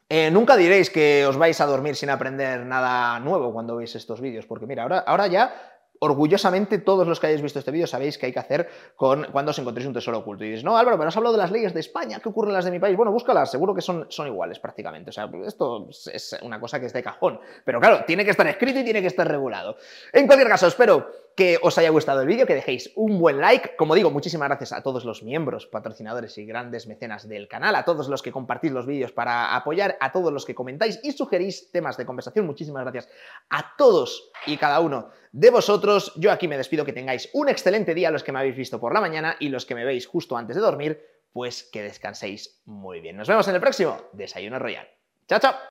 Eh, 0.09 0.31
nunca 0.31 0.57
diréis 0.57 0.91
que 0.91 1.27
os 1.27 1.37
vais 1.37 1.61
a 1.61 1.67
dormir 1.67 1.97
sin 1.97 2.11
aprender 2.11 2.65
nada 2.65 3.19
nuevo 3.21 3.53
cuando 3.53 3.77
veis 3.77 3.95
estos 3.97 4.21
vídeos, 4.21 4.47
porque 4.47 4.67
mira, 4.67 4.85
ahora, 4.85 4.99
ahora 5.01 5.27
ya 5.27 5.76
orgullosamente 6.01 6.79
todos 6.79 7.07
los 7.07 7.21
que 7.21 7.29
hayáis 7.29 7.43
visto 7.43 7.59
este 7.59 7.71
vídeo 7.71 7.87
sabéis 7.87 8.19
que 8.19 8.27
hay 8.27 8.33
que 8.33 8.39
hacer 8.39 8.69
con 8.97 9.27
cuando 9.33 9.51
os 9.51 9.59
encontréis 9.59 9.87
un 9.87 9.95
tesoro 9.95 10.19
oculto. 10.19 10.45
Y 10.45 10.51
dices, 10.51 10.65
no, 10.65 10.77
Álvaro, 10.77 10.97
pero 10.97 11.09
has 11.09 11.17
hablado 11.17 11.35
de 11.35 11.43
las 11.43 11.51
leyes 11.51 11.75
de 11.75 11.81
España, 11.81 12.21
¿qué 12.21 12.29
ocurren 12.29 12.53
las 12.53 12.65
de 12.65 12.71
mi 12.71 12.79
país? 12.79 12.97
Bueno, 12.97 13.13
búscalas, 13.13 13.51
seguro 13.51 13.75
que 13.75 13.83
son, 13.83 14.07
son 14.09 14.27
iguales 14.27 14.59
prácticamente. 14.59 15.11
O 15.11 15.13
sea, 15.13 15.29
esto 15.47 15.89
es 16.13 16.37
una 16.43 16.61
cosa 16.61 16.81
que 16.81 16.87
es 16.87 16.93
de 16.93 17.03
cajón. 17.03 17.41
Pero 17.65 17.81
claro, 17.81 18.05
tiene 18.07 18.25
que 18.25 18.31
estar 18.31 18.47
escrito 18.47 18.81
y 18.81 18.85
tiene 18.85 19.01
que 19.01 19.09
estar 19.09 19.27
regulado. 19.27 19.77
En 20.13 20.27
cualquier 20.27 20.49
caso, 20.49 20.67
espero 20.67 21.27
que 21.37 21.59
os 21.61 21.77
haya 21.77 21.91
gustado 21.91 22.23
el 22.23 22.27
vídeo, 22.27 22.47
que 22.47 22.55
dejéis 22.55 22.91
un 22.97 23.19
buen 23.19 23.41
like. 23.41 23.77
Como 23.77 23.95
digo, 23.95 24.11
muchísimas 24.11 24.49
gracias 24.49 24.73
a 24.73 24.83
todos 24.83 25.05
los 25.05 25.23
miembros, 25.23 25.67
patrocinadores 25.67 26.39
y 26.39 26.47
grandes 26.47 26.87
mecenas 26.87 27.29
del 27.29 27.47
canal, 27.47 27.77
a 27.77 27.85
todos 27.85 28.09
los 28.09 28.23
que 28.23 28.33
compartís 28.33 28.73
los 28.73 28.87
vídeos 28.87 29.13
para 29.13 29.55
apoyar, 29.55 29.99
a 30.01 30.13
todos 30.13 30.33
los 30.33 30.47
que 30.47 30.55
comentáis 30.55 30.99
y 31.03 31.13
sugerís 31.13 31.71
temas 31.71 31.99
de 31.99 32.07
conversación. 32.07 32.47
Muchísimas 32.47 32.83
gracias 32.83 33.11
a 33.51 33.75
todos 33.77 34.31
y 34.47 34.57
cada 34.57 34.81
uno 34.81 35.11
de 35.37 35.51
vosotros. 35.51 36.13
Yo 36.17 36.33
aquí 36.33 36.49
me 36.49 36.57
despido, 36.57 36.87
que 36.87 36.95
tengáis 36.95 37.29
un 37.35 37.51
excelente 37.51 37.95
día 37.95 38.11
los 38.11 38.25
que 38.25 38.33
me 38.33 38.39
habéis 38.39 38.57
visto 38.57 38.81
por 38.81 38.95
la 38.95 39.03
mañana 39.03 39.37
y 39.39 39.51
los 39.51 39.67
que 39.67 39.75
me 39.75 39.85
veis 39.85 40.07
justo 40.07 40.37
antes 40.37 40.57
de 40.57 40.63
dormir, 40.63 41.03
pues 41.33 41.63
que 41.63 41.83
descanséis 41.83 42.63
muy 42.65 43.01
bien. 43.01 43.19
Nos 43.19 43.29
vemos 43.29 43.47
en 43.47 43.55
el 43.55 43.61
próximo 43.61 44.01
Desayuno 44.15 44.59
Royal. 44.59 44.89
Chao, 45.29 45.39
chao. 45.39 45.57